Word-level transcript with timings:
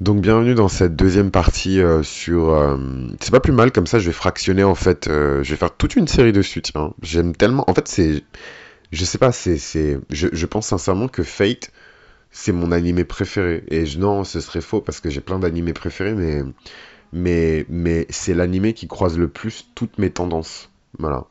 Donc 0.00 0.20
bienvenue 0.20 0.54
dans 0.54 0.68
cette 0.68 0.96
deuxième 0.96 1.30
partie 1.30 1.80
euh, 1.80 2.02
sur... 2.02 2.50
euh, 2.50 2.76
c'est 3.20 3.30
pas 3.30 3.40
plus 3.40 3.52
mal 3.52 3.70
comme 3.72 3.86
ça, 3.86 3.98
je 3.98 4.06
vais 4.06 4.12
fractionner 4.12 4.64
en 4.64 4.74
fait, 4.74 5.06
euh, 5.08 5.42
je 5.44 5.50
vais 5.50 5.56
faire 5.56 5.74
toute 5.74 5.94
une 5.96 6.08
série 6.08 6.32
dessus, 6.32 6.62
tiens. 6.62 6.92
J'aime 7.02 7.34
tellement... 7.34 7.68
En 7.70 7.74
fait 7.74 7.86
c'est... 7.88 8.24
Je 8.92 9.04
sais 9.04 9.18
pas, 9.18 9.32
c'est... 9.32 9.58
Je, 10.10 10.28
je 10.32 10.46
pense 10.46 10.66
sincèrement 10.68 11.08
que 11.08 11.22
Fate, 11.22 11.70
c'est 12.30 12.52
mon 12.52 12.72
animé 12.72 13.04
préféré. 13.04 13.64
Et 13.68 13.86
je- 13.86 13.98
non, 13.98 14.24
ce 14.24 14.40
serait 14.40 14.60
faux 14.62 14.80
parce 14.80 15.00
que 15.00 15.10
j'ai 15.10 15.20
plein 15.20 15.38
d'animés 15.38 15.72
préférés, 15.74 16.14
mais... 16.14 16.42
Mais, 17.12 17.66
mais 17.68 18.06
c'est 18.10 18.34
l'animé 18.34 18.74
qui 18.74 18.88
croise 18.88 19.18
le 19.18 19.28
plus 19.28 19.68
toutes 19.74 19.98
mes 19.98 20.10
tendances. 20.10 20.70
Voilà. 20.98 21.26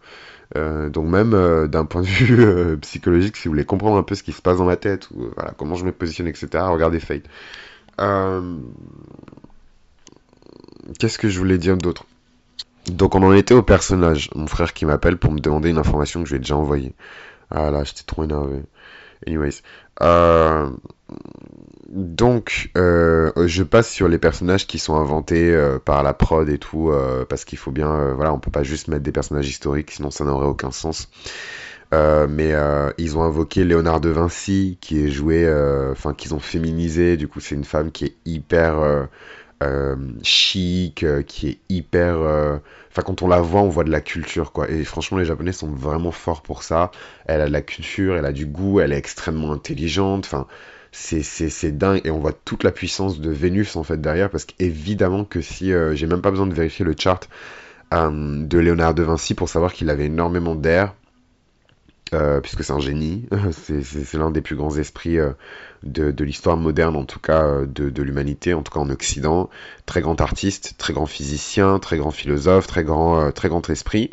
Donc 0.56 1.08
même 1.10 1.68
d'un 1.68 1.86
point 1.86 2.02
de 2.02 2.08
vue 2.08 2.78
psychologique, 2.82 3.38
si 3.38 3.48
vous 3.48 3.54
voulez 3.54 3.66
comprendre 3.66 3.98
un 3.98 4.04
peu 4.04 4.16
ce 4.16 4.24
qui 4.24 4.32
se 4.34 4.42
passe 4.42 4.58
dans 4.60 4.66
ma 4.66 4.78
tête, 4.78 5.10
ou 5.12 5.30
voilà, 5.36 5.54
comment 5.58 5.76
je 5.76 5.86
me 5.86 5.92
positionne, 5.92 6.28
etc., 6.28 6.48
regardez 6.70 7.00
Fate. 7.00 7.24
Euh, 8.00 8.58
Qu'est-ce 11.00 11.18
que 11.18 11.30
je 11.30 11.40
voulais 11.40 11.58
dire 11.58 11.78
d'autre? 11.78 12.06
Donc 12.88 13.16
on 13.16 13.24
en 13.24 13.34
était 13.34 13.54
au 13.54 13.64
personnage. 13.64 14.30
Mon 14.36 14.48
frère 14.48 14.74
qui 14.74 14.86
m'appelle 14.86 15.18
pour 15.18 15.32
me 15.32 15.40
demander 15.40 15.70
une 15.70 15.78
information 15.78 16.22
que 16.22 16.28
je 16.28 16.34
lui 16.34 16.38
ai 16.38 16.40
déjà 16.40 16.58
envoyée. 16.58 16.94
Ah 17.50 17.72
là, 17.72 17.84
j'étais 17.84 18.04
trop 18.04 18.24
énervé. 18.24 18.62
Anyways. 19.26 19.62
Euh, 20.02 20.70
donc, 21.90 22.72
euh, 22.76 23.32
je 23.46 23.64
passe 23.64 23.90
sur 23.90 24.08
les 24.08 24.18
personnages 24.18 24.68
qui 24.68 24.80
sont 24.80 24.96
inventés 24.96 25.56
par 25.86 26.04
la 26.04 26.14
prod 26.14 26.50
et 26.50 26.58
tout, 26.58 26.92
parce 27.30 27.46
qu'il 27.46 27.58
faut 27.58 27.72
bien, 27.72 28.14
voilà, 28.14 28.34
on 28.34 28.40
peut 28.40 28.52
pas 28.52 28.64
juste 28.64 28.88
mettre 28.88 29.04
des 29.04 29.12
personnages 29.12 29.48
historiques, 29.48 29.92
sinon 29.92 30.10
ça 30.10 30.26
n'aurait 30.26 30.48
aucun 30.48 30.72
sens. 30.72 31.10
Euh, 31.94 32.28
mais 32.28 32.54
euh, 32.54 32.92
ils 32.98 33.18
ont 33.18 33.24
invoqué 33.24 33.64
Léonard 33.64 34.02
de 34.02 34.10
Vinci, 34.10 34.78
qui 34.82 35.06
est 35.06 35.10
joué, 35.10 35.46
euh, 35.46 35.92
enfin, 35.92 36.14
qu'ils 36.14 36.34
ont 36.34 36.40
féminisé. 36.40 37.18
Du 37.18 37.28
coup, 37.28 37.40
c'est 37.40 37.56
une 37.56 37.64
femme 37.64 37.92
qui 37.92 38.06
est 38.06 38.16
hyper 38.26 39.08
chic, 40.24 41.06
qui 41.28 41.48
est 41.48 41.60
hyper. 41.70 42.18
Enfin, 42.92 43.02
quand 43.06 43.22
on 43.22 43.28
la 43.28 43.42
voit, 43.42 43.62
on 43.62 43.70
voit 43.70 43.84
de 43.84 43.92
la 43.92 44.02
culture, 44.02 44.52
quoi. 44.52 44.70
Et 44.70 44.84
franchement, 44.84 45.18
les 45.20 45.26
Japonais 45.26 45.54
sont 45.54 45.68
vraiment 45.68 46.12
forts 46.12 46.42
pour 46.42 46.64
ça. 46.64 46.92
Elle 47.26 47.42
a 47.42 47.48
de 47.48 47.52
la 47.52 47.62
culture, 47.62 48.18
elle 48.18 48.26
a 48.26 48.32
du 48.34 48.46
goût, 48.46 48.80
elle 48.80 48.92
est 48.94 48.98
extrêmement 48.98 49.52
intelligente. 49.54 50.26
Enfin, 50.26 50.48
c'est 50.92 51.78
dingue. 51.78 52.02
Et 52.06 52.12
on 52.12 52.20
voit 52.20 52.34
toute 52.34 52.64
la 52.64 52.72
puissance 52.72 53.20
de 53.20 53.30
Vénus 53.32 53.76
en 53.76 53.84
fait 53.84 54.02
derrière, 54.02 54.30
parce 54.30 54.46
qu'évidemment 54.46 55.26
que 55.26 55.42
si 55.42 55.72
j'ai 55.94 56.08
même 56.08 56.22
pas 56.22 56.32
besoin 56.32 56.48
de 56.48 56.54
vérifier 56.54 56.86
le 56.86 56.96
chart 56.98 57.30
de 57.92 58.58
Léonard 58.58 58.96
de 58.96 59.04
Vinci 59.04 59.36
pour 59.36 59.50
savoir 59.50 59.74
qu'il 59.74 59.90
avait 59.90 60.06
énormément 60.06 60.56
d'air 60.56 60.96
euh, 62.14 62.40
puisque 62.42 62.64
c'est 62.64 62.74
un 62.74 62.80
génie, 62.80 63.28
c'est 63.52 64.14
l'un 64.14 64.32
des 64.32 64.42
plus 64.42 64.56
grands 64.56 64.78
esprits 64.78 65.18
euh, 65.20 65.32
de, 65.84 66.24
l'histoire 66.24 66.58
moderne, 66.58 66.96
en 66.96 67.06
tout 67.06 67.20
cas 67.20 67.44
euh, 67.44 67.66
de, 67.66 68.02
l'humanité, 68.02 68.54
en 68.54 68.64
tout 68.64 68.72
cas 68.72 68.80
en 68.80 68.90
Occident. 68.90 69.50
Très 69.86 70.02
grand 70.02 70.20
artiste, 70.22 70.76
très 70.78 70.94
grand 70.94 71.06
physicien, 71.06 71.80
très 71.80 71.98
grand 71.98 72.12
philosophe, 72.12 72.68
très 72.68 72.84
grand, 72.84 73.32
très 73.32 73.50
grand 73.50 73.70
esprit. 73.70 74.10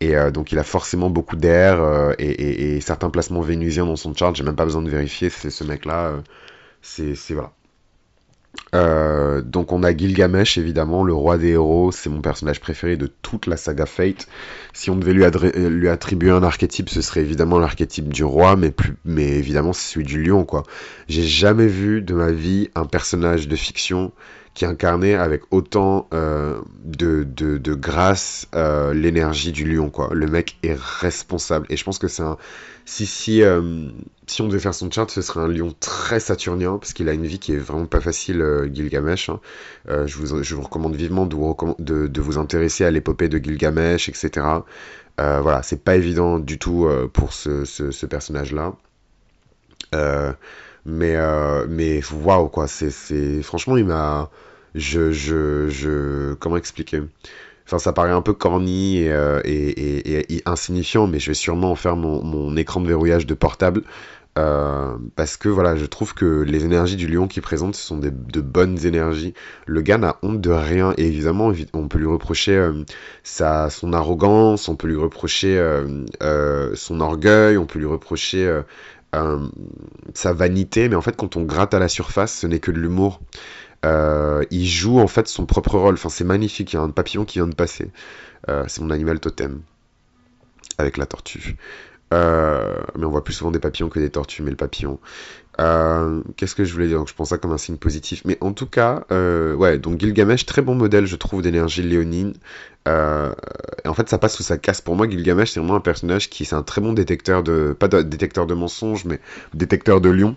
Et 0.00 0.14
donc 0.30 0.52
il 0.52 0.58
a 0.58 0.62
forcément 0.62 1.08
beaucoup 1.08 1.36
d'air 1.36 1.80
et, 2.18 2.80
certains 2.82 3.08
placements 3.08 3.40
vénusiens 3.40 3.86
dans 3.86 3.96
son 3.96 4.14
chart, 4.14 4.36
j'ai 4.36 4.44
même 4.44 4.54
pas 4.54 4.66
besoin 4.66 4.82
de 4.82 4.90
vérifier, 4.90 5.30
c'est 5.30 5.48
ce 5.48 5.64
mec-là, 5.64 6.22
c'est- 6.82 7.14
voilà. 7.32 7.52
Euh, 8.74 9.42
donc 9.42 9.72
on 9.72 9.82
a 9.82 9.96
Gilgamesh 9.96 10.58
évidemment, 10.58 11.04
le 11.04 11.14
roi 11.14 11.38
des 11.38 11.50
héros, 11.50 11.92
c'est 11.92 12.10
mon 12.10 12.20
personnage 12.20 12.60
préféré 12.60 12.96
de 12.96 13.06
toute 13.06 13.46
la 13.46 13.56
saga 13.56 13.86
Fate. 13.86 14.26
Si 14.72 14.90
on 14.90 14.96
devait 14.96 15.12
lui, 15.12 15.24
euh, 15.24 15.68
lui 15.68 15.88
attribuer 15.88 16.30
un 16.30 16.42
archétype, 16.42 16.88
ce 16.88 17.00
serait 17.00 17.20
évidemment 17.20 17.58
l'archétype 17.58 18.08
du 18.08 18.24
roi, 18.24 18.56
mais 18.56 18.70
plus, 18.70 18.96
mais 19.04 19.26
évidemment 19.26 19.72
c'est 19.72 19.94
celui 19.94 20.06
du 20.06 20.22
lion 20.22 20.44
quoi. 20.44 20.64
J'ai 21.08 21.22
jamais 21.22 21.66
vu 21.66 22.02
de 22.02 22.14
ma 22.14 22.32
vie 22.32 22.70
un 22.74 22.84
personnage 22.84 23.48
de 23.48 23.56
fiction 23.56 24.12
qui 24.56 24.64
incarnait 24.64 25.14
avec 25.14 25.42
autant 25.50 26.08
euh, 26.14 26.58
de, 26.82 27.24
de, 27.24 27.74
grâce 27.74 28.48
euh, 28.54 28.94
l'énergie 28.94 29.52
du 29.52 29.70
lion 29.70 29.90
quoi. 29.90 30.08
Le 30.12 30.26
mec 30.26 30.56
est 30.62 30.74
responsable 30.74 31.66
et 31.68 31.76
je 31.76 31.84
pense 31.84 31.98
que 31.98 32.08
c'est 32.08 32.22
un 32.22 32.38
si 32.86 33.04
si 33.04 33.42
euh, 33.42 33.90
si 34.26 34.40
on 34.40 34.48
devait 34.48 34.58
faire 34.58 34.72
son 34.72 34.90
chart, 34.90 35.10
ce 35.10 35.20
serait 35.20 35.40
un 35.40 35.48
lion 35.48 35.74
très 35.78 36.20
saturnien, 36.20 36.78
parce 36.78 36.94
qu'il 36.94 37.10
a 37.10 37.12
une 37.12 37.26
vie 37.26 37.38
qui 37.38 37.52
est 37.52 37.58
vraiment 37.58 37.84
pas 37.84 38.00
facile, 38.00 38.42
Gilgamesh. 38.72 39.28
hein. 39.28 39.40
Je 39.88 40.16
vous, 40.16 40.42
je 40.42 40.54
vous 40.54 40.62
recommande 40.62 40.96
vivement 40.96 41.26
de 41.26 41.36
vous, 41.36 41.54
de, 41.78 42.20
vous 42.20 42.38
intéresser 42.38 42.84
à 42.84 42.90
l'épopée 42.90 43.28
de 43.28 43.38
Gilgamesh, 43.38 44.08
etc. 44.08 44.46
Voilà, 45.18 45.62
c'est 45.62 45.84
pas 45.84 45.96
évident 45.96 46.38
du 46.38 46.58
tout 46.58 46.88
pour 47.12 47.32
ce, 47.34 47.64
ce, 47.64 48.06
personnage-là. 48.06 48.74
Euh, 49.94 50.32
mais, 50.84 51.16
mais 51.68 52.00
waouh, 52.12 52.48
quoi, 52.48 52.66
c'est, 52.68 53.42
franchement, 53.42 53.76
il 53.76 53.84
m'a, 53.84 54.30
je, 54.76 55.10
je, 55.10 55.68
je, 55.68 56.34
comment 56.34 56.56
expliquer? 56.56 57.02
Ça 57.66 57.92
paraît 57.92 58.12
un 58.12 58.22
peu 58.22 58.32
corny 58.32 58.98
et, 58.98 59.12
euh, 59.12 59.40
et, 59.44 60.40
insignifiant, 60.46 61.08
mais 61.08 61.18
je 61.18 61.32
vais 61.32 61.34
sûrement 61.34 61.72
en 61.72 61.74
faire 61.74 61.96
mon, 61.96 62.56
écran 62.56 62.80
de 62.80 62.86
verrouillage 62.86 63.26
de 63.26 63.34
portable. 63.34 63.82
Euh, 64.38 64.96
parce 65.16 65.36
que 65.36 65.48
voilà, 65.48 65.76
je 65.76 65.86
trouve 65.86 66.14
que 66.14 66.42
les 66.42 66.64
énergies 66.64 66.96
du 66.96 67.08
lion 67.08 67.26
qu'il 67.26 67.42
présente, 67.42 67.74
ce 67.74 67.82
sont 67.82 67.98
de 67.98 68.40
bonnes 68.40 68.86
énergies. 68.86 69.34
Le 69.66 69.80
gars 69.80 69.98
n'a 69.98 70.18
honte 70.22 70.40
de 70.40 70.50
rien, 70.50 70.92
et 70.96 71.06
évidemment, 71.06 71.50
évi- 71.50 71.68
on 71.72 71.88
peut 71.88 71.98
lui 71.98 72.06
reprocher 72.06 72.54
euh, 72.54 72.84
sa, 73.24 73.70
son 73.70 73.92
arrogance, 73.94 74.68
on 74.68 74.76
peut 74.76 74.86
lui 74.86 74.96
reprocher 74.96 75.60
son 76.74 77.00
orgueil, 77.00 77.56
on 77.56 77.66
peut 77.66 77.78
lui 77.80 77.86
reprocher 77.86 78.62
sa 80.14 80.32
vanité, 80.32 80.88
mais 80.88 80.96
en 80.96 81.02
fait, 81.02 81.16
quand 81.16 81.36
on 81.36 81.42
gratte 81.42 81.74
à 81.74 81.78
la 81.78 81.88
surface, 81.88 82.32
ce 82.34 82.46
n'est 82.46 82.60
que 82.60 82.70
de 82.70 82.78
l'humour. 82.78 83.20
Euh, 83.86 84.44
il 84.50 84.66
joue 84.66 84.98
en 84.98 85.06
fait 85.06 85.28
son 85.28 85.46
propre 85.46 85.78
rôle. 85.78 85.94
Enfin, 85.94 86.08
c'est 86.08 86.24
magnifique. 86.24 86.72
Il 86.72 86.76
y 86.76 86.78
a 86.78 86.82
un 86.82 86.90
papillon 86.90 87.24
qui 87.24 87.38
vient 87.38 87.46
de 87.46 87.54
passer. 87.54 87.90
Euh, 88.48 88.64
c'est 88.68 88.80
mon 88.82 88.90
animal 88.90 89.20
totem 89.20 89.62
avec 90.78 90.96
la 90.96 91.06
tortue. 91.06 91.56
Euh, 92.14 92.76
mais 92.96 93.04
on 93.04 93.10
voit 93.10 93.24
plus 93.24 93.34
souvent 93.34 93.50
des 93.50 93.58
papillons 93.58 93.88
que 93.88 93.98
des 93.98 94.10
tortues, 94.10 94.42
mais 94.42 94.50
le 94.50 94.56
papillon. 94.56 94.98
Euh, 95.60 96.20
Qu'est-ce 96.36 96.54
que 96.54 96.64
je 96.64 96.72
voulais 96.72 96.88
dire? 96.88 96.98
Donc, 96.98 97.08
je 97.08 97.14
pense 97.14 97.30
ça 97.30 97.38
comme 97.38 97.52
un 97.52 97.58
signe 97.58 97.76
positif. 97.76 98.22
Mais 98.24 98.36
en 98.40 98.52
tout 98.52 98.66
cas, 98.66 99.04
euh, 99.10 99.54
ouais, 99.54 99.78
donc 99.78 100.00
Gilgamesh, 100.00 100.46
très 100.46 100.62
bon 100.62 100.74
modèle, 100.74 101.06
je 101.06 101.16
trouve, 101.16 101.42
d'énergie 101.42 101.82
léonine. 101.82 102.34
Euh, 102.88 103.32
et 103.84 103.88
en 103.88 103.94
fait, 103.94 104.08
ça 104.08 104.18
passe 104.18 104.38
ou 104.38 104.42
ça 104.42 104.58
casse. 104.58 104.80
Pour 104.80 104.96
moi, 104.96 105.08
Gilgamesh, 105.08 105.50
c'est 105.50 105.60
vraiment 105.60 105.76
un 105.76 105.80
personnage 105.80 106.30
qui, 106.30 106.44
c'est 106.44 106.54
un 106.54 106.62
très 106.62 106.80
bon 106.80 106.92
détecteur 106.92 107.42
de, 107.42 107.74
pas 107.78 107.88
détecteur 107.88 108.46
de 108.46 108.54
mensonges, 108.54 109.04
mais 109.04 109.18
détecteur 109.54 110.00
de 110.00 110.08
lions. 110.08 110.36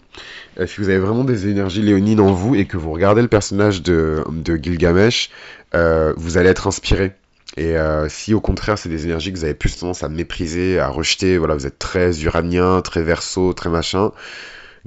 Euh, 0.60 0.66
si 0.66 0.82
vous 0.82 0.90
avez 0.90 1.00
vraiment 1.00 1.24
des 1.24 1.48
énergies 1.48 1.82
léonines 1.82 2.22
en 2.22 2.32
vous 2.32 2.56
et 2.56 2.66
que 2.66 2.78
vous 2.78 2.92
regardez 2.92 3.22
le 3.22 3.28
personnage 3.28 3.84
de, 3.84 4.24
de 4.32 4.56
Gilgamesh, 4.56 5.30
vous 5.74 6.38
allez 6.38 6.50
être 6.50 6.68
inspiré. 6.68 7.14
Et 7.58 7.76
si 8.08 8.34
au 8.34 8.40
contraire 8.42 8.78
c'est 8.78 8.90
des 8.90 9.06
énergies 9.06 9.34
que 9.34 9.38
vous 9.38 9.44
avez 9.44 9.54
plus 9.54 9.76
tendance 9.78 10.04
à 10.04 10.10
mépriser, 10.10 10.80
à 10.80 10.88
rejeter, 10.88 11.38
voilà, 11.38 11.56
vous 11.56 11.68
êtes 11.68 11.78
très 11.78 12.24
uranien, 12.24 12.82
très 12.82 13.04
verso, 13.04 13.54
très 13.54 13.70
machin, 13.70 14.12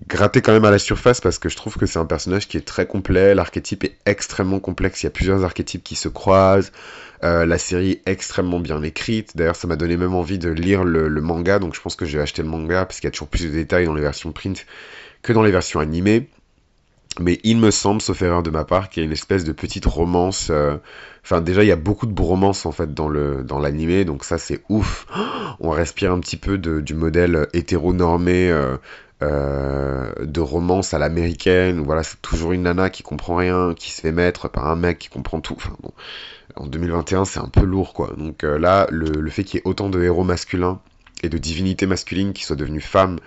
grattez 0.09 0.41
quand 0.41 0.53
même 0.53 0.65
à 0.65 0.71
la 0.71 0.79
surface 0.79 1.21
parce 1.21 1.39
que 1.39 1.49
je 1.49 1.57
trouve 1.57 1.77
que 1.77 1.87
c'est 1.87 1.99
un 1.99 2.07
personnage 2.07 2.49
qui 2.49 2.57
est 2.57 2.67
très 2.67 2.87
complet, 2.87 3.35
l'archétype 3.35 3.85
est 3.85 3.97
extrêmement 4.07 4.61
complexe, 4.61 5.03
il 5.03 5.07
y 5.07 5.09
a 5.09 5.11
plusieurs 5.11 5.45
archétypes 5.45 5.83
qui 5.83 5.97
se 5.97 6.09
croisent, 6.09 6.73
euh, 7.25 7.47
la 7.47 7.59
série 7.59 7.93
est 7.93 8.03
extrêmement 8.07 8.61
bien 8.61 8.83
écrite, 8.83 9.37
d'ailleurs 9.37 9.57
ça 9.57 9.69
m'a 9.69 9.77
donné 9.77 9.97
même 9.97 10.15
envie 10.15 10.39
de 10.39 10.51
lire 10.51 10.85
le, 10.85 11.09
manga, 11.21 11.59
donc 11.59 11.75
je 11.75 11.81
pense 11.81 11.97
que 11.97 12.05
je 12.05 12.17
vais 12.17 12.23
acheter 12.23 12.43
le 12.43 12.49
manga 12.49 12.85
parce 12.85 13.01
qu'il 13.01 13.07
y 13.07 13.09
a 13.09 13.13
toujours 13.13 13.29
plus 13.29 13.45
de 13.45 13.51
détails 13.51 13.87
dans 13.87 13.95
les 13.95 14.03
versions 14.03 14.33
print 14.33 14.67
que 15.23 15.33
dans 15.33 15.43
les 15.43 15.53
versions 15.53 15.81
animées. 15.81 16.29
Mais 17.21 17.41
il 17.45 17.59
me 17.59 17.71
semble, 17.71 18.01
sauf 18.01 18.23
erreur 18.23 18.43
de 18.43 18.49
ma 18.49 18.65
part, 18.65 18.89
qu'il 18.89 19.03
y 19.03 19.05
a 19.05 19.07
une 19.07 19.13
espèce 19.13 19.45
de 19.45 19.53
petite 19.53 19.85
romance. 19.85 20.49
euh, 20.51 20.79
Enfin, 21.25 21.41
déjà, 21.41 21.63
il 21.63 21.67
y 21.69 21.73
a 21.73 21.77
beaucoup 21.77 22.07
de 22.07 22.13
bromance 22.13 22.67
en 22.67 22.73
fait 22.73 22.95
dans 22.95 23.09
le 23.09 23.45
dans 23.45 23.61
donc 24.05 24.25
ça 24.25 24.39
c'est 24.39 24.63
ouf. 24.69 25.07
On 25.61 25.71
respire 25.71 26.13
un 26.13 26.21
petit 26.21 26.37
peu 26.37 26.59
de, 26.59 26.81
du 26.81 26.95
modèle 26.95 27.47
hétéronormé 27.53 28.51
euh, 28.51 28.77
euh, 29.23 30.13
de 30.21 30.41
romance 30.41 30.95
à 30.95 30.99
l'américaine. 30.99 31.79
où 31.79 31.85
Voilà, 31.85 32.03
c'est 32.03 32.21
toujours 32.23 32.53
une 32.53 32.63
nana 32.63 32.91
qui 32.91 33.03
comprend 33.03 33.37
rien, 33.37 33.73
qui 33.75 33.93
se 33.93 34.01
fait 34.01 34.11
mettre 34.11 34.49
par 34.49 34.67
un 34.67 34.75
mec 34.75 34.99
qui 34.99 35.09
comprend 35.09 35.41
tout. 35.41 35.55
Enfin 35.57 35.77
en 36.57 36.67
2021, 36.67 37.25
c'est 37.25 37.39
un 37.39 37.49
peu 37.49 37.63
lourd 37.63 37.95
quoi. 37.95 38.13
Donc 38.17 38.43
euh, 38.43 38.59
là, 38.59 38.87
le, 38.91 39.31
fait 39.31 39.45
qu'il 39.45 39.59
y 39.59 39.61
ait 39.61 39.67
autant 39.67 39.89
de 39.91 40.03
héros 40.03 40.25
masculins 40.25 40.81
et 41.23 41.29
de 41.29 41.39
divinités 41.39 41.87
masculines 41.87 42.33
qui 42.33 42.43
soient 42.45 42.57
devenues 42.57 42.81
femmes 42.81 43.19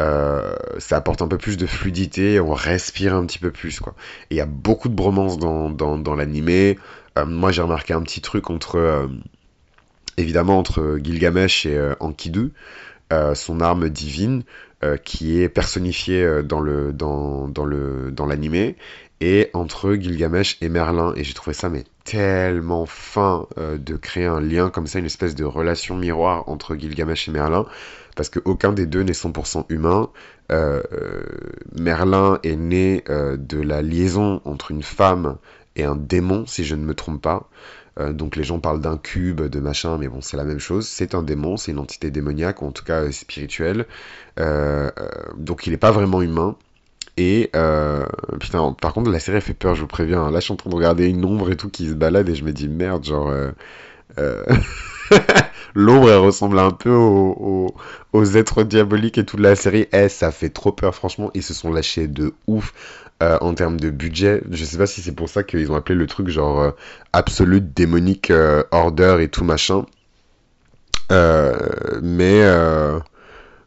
euh, 0.00 0.54
ça 0.78 0.96
apporte 0.96 1.22
un 1.22 1.28
peu 1.28 1.38
plus 1.38 1.56
de 1.56 1.66
fluidité, 1.66 2.38
on 2.38 2.54
respire 2.54 3.16
un 3.16 3.26
petit 3.26 3.40
peu 3.40 3.50
plus, 3.50 3.80
quoi. 3.80 3.94
Et 4.30 4.36
il 4.36 4.38
y 4.38 4.40
a 4.40 4.46
beaucoup 4.46 4.88
de 4.88 4.94
bromance 4.94 5.38
dans, 5.38 5.70
dans, 5.70 5.98
dans 5.98 6.14
l'animé. 6.14 6.78
Moi, 7.26 7.50
j'ai 7.50 7.62
remarqué 7.62 7.94
un 7.94 8.02
petit 8.02 8.20
truc 8.20 8.48
entre, 8.48 9.10
évidemment, 10.16 10.56
entre 10.56 11.00
Gilgamesh 11.02 11.66
et 11.66 11.94
Enkidu, 11.98 12.52
son 13.34 13.60
arme 13.60 13.88
divine. 13.88 14.44
Qui 15.04 15.40
est 15.42 15.48
personnifié 15.48 16.42
dans 16.44 16.60
le 16.60 16.92
dans, 16.92 17.48
dans 17.48 17.64
le 17.64 18.10
dans 18.12 18.26
l'animé 18.26 18.76
et 19.20 19.50
entre 19.52 19.94
Gilgamesh 19.94 20.58
et 20.60 20.68
Merlin. 20.68 21.12
Et 21.16 21.24
j'ai 21.24 21.34
trouvé 21.34 21.54
ça 21.54 21.68
mais 21.68 21.84
tellement 22.04 22.86
fin 22.86 23.46
euh, 23.58 23.76
de 23.78 23.96
créer 23.96 24.26
un 24.26 24.40
lien 24.40 24.70
comme 24.70 24.86
ça, 24.86 24.98
une 24.98 25.06
espèce 25.06 25.34
de 25.34 25.44
relation 25.44 25.96
miroir 25.96 26.48
entre 26.48 26.76
Gilgamesh 26.76 27.28
et 27.28 27.32
Merlin, 27.32 27.66
parce 28.16 28.28
que 28.28 28.40
aucun 28.44 28.72
des 28.72 28.86
deux 28.86 29.02
n'est 29.02 29.12
100% 29.12 29.66
humain. 29.68 30.08
Euh, 30.50 30.82
euh, 30.92 31.22
Merlin 31.78 32.38
est 32.42 32.56
né 32.56 33.04
de 33.08 33.60
la 33.60 33.82
liaison 33.82 34.40
entre 34.44 34.70
une 34.70 34.82
femme 34.82 35.36
et 35.76 35.84
un 35.84 35.96
démon, 35.96 36.46
si 36.46 36.64
je 36.64 36.74
ne 36.74 36.84
me 36.84 36.94
trompe 36.94 37.20
pas. 37.22 37.48
Donc 38.12 38.36
les 38.36 38.44
gens 38.44 38.60
parlent 38.60 38.80
d'un 38.80 38.96
cube, 38.96 39.42
de 39.42 39.60
machin, 39.60 39.98
mais 39.98 40.08
bon, 40.08 40.20
c'est 40.20 40.36
la 40.36 40.44
même 40.44 40.60
chose. 40.60 40.86
C'est 40.86 41.14
un 41.14 41.22
démon, 41.22 41.56
c'est 41.56 41.72
une 41.72 41.78
entité 41.78 42.10
démoniaque, 42.10 42.62
en 42.62 42.72
tout 42.72 42.84
cas 42.84 43.10
spirituelle. 43.12 43.86
donc 44.36 45.66
il 45.66 45.70
n'est 45.70 45.76
pas 45.76 45.90
vraiment 45.90 46.22
humain. 46.22 46.56
Et 47.18 47.50
euh, 47.56 48.06
putain, 48.38 48.72
par 48.80 48.94
contre, 48.94 49.10
la 49.10 49.18
série 49.18 49.40
fait 49.40 49.52
peur, 49.52 49.74
je 49.74 49.80
vous 49.80 49.88
préviens. 49.88 50.30
Là, 50.30 50.38
je 50.38 50.44
suis 50.44 50.52
en 50.52 50.56
train 50.56 50.70
de 50.70 50.74
regarder 50.76 51.08
une 51.08 51.24
ombre 51.24 51.50
et 51.50 51.56
tout 51.56 51.68
qui 51.68 51.88
se 51.88 51.94
balade 51.94 52.28
et 52.28 52.36
je 52.36 52.44
me 52.44 52.52
dis 52.52 52.68
merde, 52.68 53.04
genre. 53.04 53.28
Euh, 53.28 53.50
euh, 54.18 54.44
l'ombre 55.74 56.10
elle 56.10 56.18
ressemble 56.18 56.58
un 56.60 56.70
peu 56.70 56.90
aux, 56.92 57.74
êtres 58.36 58.62
diaboliques 58.62 59.18
et 59.18 59.24
tout 59.24 59.36
de 59.36 59.42
la 59.42 59.56
série. 59.56 59.88
Eh, 59.92 60.08
ça 60.08 60.30
fait 60.30 60.48
trop 60.48 60.70
peur, 60.70 60.94
franchement. 60.94 61.32
Ils 61.34 61.42
se 61.42 61.54
sont 61.54 61.72
lâchés 61.72 62.06
de 62.06 62.34
ouf 62.46 62.72
en 63.20 63.54
termes 63.54 63.80
de 63.80 63.90
budget. 63.90 64.42
Je 64.50 64.64
sais 64.64 64.78
pas 64.78 64.86
si 64.86 65.00
c'est 65.00 65.12
pour 65.12 65.28
ça 65.28 65.42
qu'ils 65.42 65.70
ont 65.72 65.74
appelé 65.76 65.98
le 65.98 66.06
truc 66.06 66.28
genre 66.28 66.72
Absolute 67.12 67.72
Démonique 67.74 68.32
Order 68.70 69.18
et 69.20 69.28
tout 69.28 69.44
machin. 69.44 69.86
mais 71.10 72.42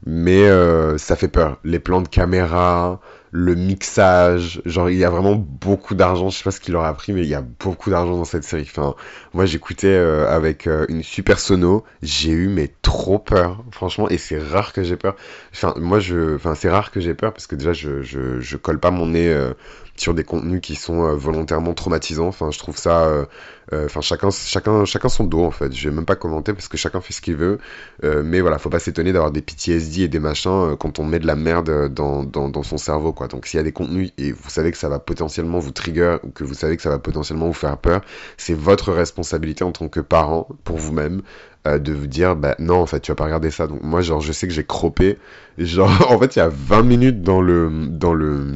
mais 0.06 0.98
ça 0.98 1.16
fait 1.16 1.28
peur. 1.28 1.58
Les 1.64 1.80
plans 1.80 2.02
de 2.02 2.08
caméra, 2.08 3.00
le 3.32 3.56
mixage, 3.56 4.62
genre 4.66 4.90
il 4.90 4.98
y 4.98 5.06
a 5.06 5.10
vraiment 5.10 5.36
beaucoup 5.36 5.96
d'argent, 5.96 6.30
je 6.30 6.38
sais 6.38 6.44
pas 6.44 6.52
ce 6.52 6.60
qu'il 6.60 6.74
leur 6.74 6.84
a 6.84 6.94
pris, 6.94 7.14
mais 7.14 7.22
il 7.22 7.30
y 7.30 7.36
a 7.36 7.42
beaucoup 7.42 7.90
d'argent 7.90 8.18
dans 8.18 8.26
cette 8.26 8.44
série. 8.44 8.68
Enfin, 8.70 8.94
moi 9.34 9.46
j'écoutais 9.46 9.88
euh, 9.88 10.28
avec 10.30 10.68
euh, 10.68 10.86
une 10.90 11.02
super 11.02 11.40
sono, 11.40 11.86
j'ai 12.02 12.32
eu 12.32 12.50
mais 12.50 12.70
trop 12.82 13.20
peur, 13.20 13.64
franchement, 13.72 14.10
et 14.10 14.18
c'est 14.18 14.38
rare 14.38 14.74
que 14.74 14.84
j'ai 14.84 14.98
peur. 14.98 15.16
Enfin, 15.54 15.74
moi 15.78 16.00
je, 16.00 16.36
enfin 16.36 16.56
c'est 16.56 16.70
rare 16.70 16.92
que 16.92 17.00
j'ai 17.00 17.14
peur 17.14 17.32
parce 17.32 17.48
que 17.48 17.56
déjà 17.56 17.72
je, 17.72 18.02
je, 18.02 18.42
je 18.42 18.58
colle 18.58 18.80
pas 18.80 18.92
mon 18.92 19.08
nez 19.08 19.30
euh, 19.30 19.54
sur 19.96 20.14
des 20.14 20.24
contenus 20.24 20.62
qui 20.62 20.76
sont 20.76 21.06
euh, 21.06 21.16
volontairement 21.16 21.74
traumatisants. 21.74 22.28
Enfin, 22.28 22.52
je 22.52 22.60
trouve 22.60 22.78
ça, 22.78 23.06
euh, 23.06 23.26
euh, 23.74 23.86
enfin 23.86 24.02
chacun, 24.02 24.30
chacun, 24.32 24.86
chacun 24.86 25.10
son 25.10 25.26
dos 25.26 25.44
en 25.44 25.52
fait. 25.52 25.74
Je 25.74 25.90
vais 25.90 25.96
même 25.96 26.06
pas 26.06 26.16
commenter 26.16 26.54
parce 26.54 26.68
que 26.68 26.78
chacun 26.78 27.02
fait 27.02 27.14
ce 27.14 27.22
qu'il 27.22 27.36
veut. 27.36 27.60
mais 28.04 28.42
voilà, 28.42 28.58
faut 28.58 28.70
pas 28.70 28.80
s'étonner 28.80 29.14
d'avoir 29.14 29.32
des 29.32 29.42
PTSD 29.42 30.04
et 30.04 30.08
des 30.08 30.20
machins 30.20 30.76
quand 30.80 31.00
on 31.00 31.04
met 31.04 31.20
de 31.20 31.28
la 31.28 31.36
merde 31.36 31.94
dans, 31.94 32.24
dans, 32.24 32.64
son 32.64 32.78
cerveau 32.78 33.14
quoi. 33.14 33.28
Donc 33.28 33.46
s'il 33.46 33.58
y 33.58 33.62
a 33.62 33.64
des 33.64 33.72
contenus 33.72 34.12
et 34.18 34.32
vous 34.32 34.50
savez 34.50 34.72
que 34.72 34.78
ça 34.78 34.90
va 34.90 35.00
potentiellement 35.00 35.60
vous 35.60 35.72
trigger 35.72 36.18
ou 36.24 36.30
que 36.30 36.44
vous 36.44 36.54
savez 36.54 36.78
que 36.78 36.84
ça 36.84 36.90
va 36.90 37.00
potentiellement 37.00 37.48
vous 37.48 37.54
faire 37.54 37.78
peur, 37.78 38.02
c'est 38.38 38.54
votre 38.54 38.92
responsabilité 38.92 39.64
en 39.64 39.72
tant 39.72 39.88
que 39.88 40.00
parent 40.00 40.48
pour 40.64 40.78
vous-même 40.78 41.22
de 41.66 41.94
vous 41.94 42.08
dire 42.08 42.36
bah 42.36 42.56
non 42.58 42.78
en 42.78 42.86
fait 42.88 43.02
tu 43.02 43.12
vas 43.12 43.16
pas 43.16 43.26
regarder 43.26 43.52
ça 43.52 43.68
donc 43.68 43.84
moi 43.84 44.02
genre 44.02 44.20
je 44.20 44.32
sais 44.32 44.48
que 44.48 44.54
j'ai 44.54 44.64
croppé 44.64 45.20
genre 45.60 45.92
en 46.10 46.18
fait 46.18 46.36
il 46.36 46.40
y 46.40 46.42
a 46.42 46.50
20 46.50 46.82
minutes 46.82 47.22
dans 47.22 47.40
le 47.40 47.70
dans 47.88 48.16
le 48.16 48.48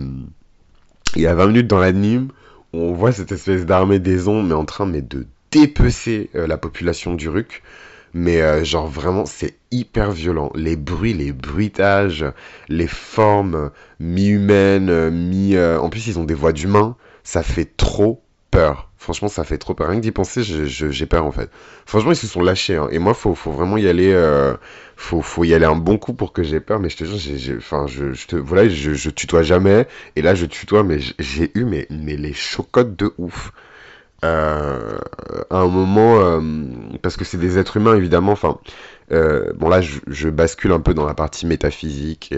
il 1.15 1.21
y 1.21 1.27
a 1.27 1.35
20 1.35 1.47
minutes 1.47 1.67
dans 1.67 1.79
l'anime, 1.79 2.29
on 2.73 2.94
voit 2.94 3.12
cette 3.12 3.31
espèce 3.31 3.65
d'armée 3.65 4.00
des 4.00 4.27
ombres, 4.27 4.47
mais 4.47 4.53
en 4.53 4.65
train 4.65 4.85
mais 4.85 5.01
de 5.01 5.25
dépecer 5.51 6.29
euh, 6.35 6.47
la 6.47 6.57
population 6.57 7.13
du 7.13 7.29
Ruc. 7.29 7.63
Mais 8.13 8.41
euh, 8.41 8.63
genre 8.63 8.88
vraiment, 8.88 9.25
c'est 9.25 9.56
hyper 9.71 10.12
violent. 10.12 10.51
Les 10.56 10.77
bruits, 10.77 11.13
les 11.13 11.33
bruitages, 11.33 12.25
les 12.69 12.88
formes 12.88 13.71
mi-humaines, 14.00 15.09
mi... 15.09 15.56
Euh, 15.56 15.79
en 15.79 15.89
plus, 15.89 16.07
ils 16.07 16.17
ont 16.17 16.23
des 16.23 16.33
voix 16.33 16.53
d'humains. 16.53 16.95
Ça 17.23 17.44
fait 17.44 17.75
trop 17.75 18.21
peur. 18.51 18.89
Franchement, 19.06 19.28
ça 19.28 19.44
fait 19.44 19.60
trop 19.60 19.75
peur. 19.75 19.90
Rien 19.90 19.98
que 19.98 20.02
d'y 20.02 20.12
penser, 20.12 20.42
j'ai 20.42 21.06
peur 21.06 21.28
en 21.28 21.31
fait. 21.31 21.52
Franchement, 21.86 22.12
ils 22.12 22.16
se 22.16 22.25
sont 22.25 22.42
lâchés. 22.42 22.75
Hein. 22.75 22.88
Et 22.90 22.98
moi, 22.98 23.13
faut, 23.13 23.36
faut 23.36 23.52
vraiment 23.52 23.78
y 23.78 23.88
aller. 23.88 24.12
Euh, 24.12 24.56
faut, 24.96 25.44
y 25.44 25.54
aller 25.54 25.66
un 25.66 25.75
bon 25.75 26.00
coup 26.00 26.13
pour 26.13 26.34
que 26.34 26.42
j'ai 26.42 26.60
peur. 26.60 26.80
Mais 26.80 26.90
je 26.90 26.98
te 26.98 27.04
jure, 27.04 27.19
je, 27.19 28.25
te, 28.25 28.36
voilà, 28.36 28.68
je, 28.68 29.10
tutoie 29.12 29.44
jamais. 29.44 29.88
Et 30.16 30.24
là, 30.24 30.34
je 30.34 30.48
tutoie, 30.48 30.81
mais 30.81 30.98
j'ai 31.19 31.52
eu 31.54 31.68
les 32.00 32.34
chocottes 32.34 32.96
de 32.96 33.13
ouf. 33.19 33.52
Euh, 34.24 34.98
à 35.52 35.57
un 35.57 35.68
moment, 35.68 36.19
euh, 36.19 36.42
parce 37.04 37.16
que 37.16 37.25
c'est 37.25 37.38
des 37.38 37.60
êtres 37.60 37.78
humains 37.78 37.96
évidemment. 37.96 38.31
Enfin, 38.31 38.57
bon 39.12 39.69
là, 39.69 39.81
je, 39.81 40.30
bascule 40.31 40.72
un 40.72 40.80
peu 40.80 40.96
dans 40.96 41.06
la 41.06 41.13
partie 41.13 41.46
métaphysique 41.46 42.34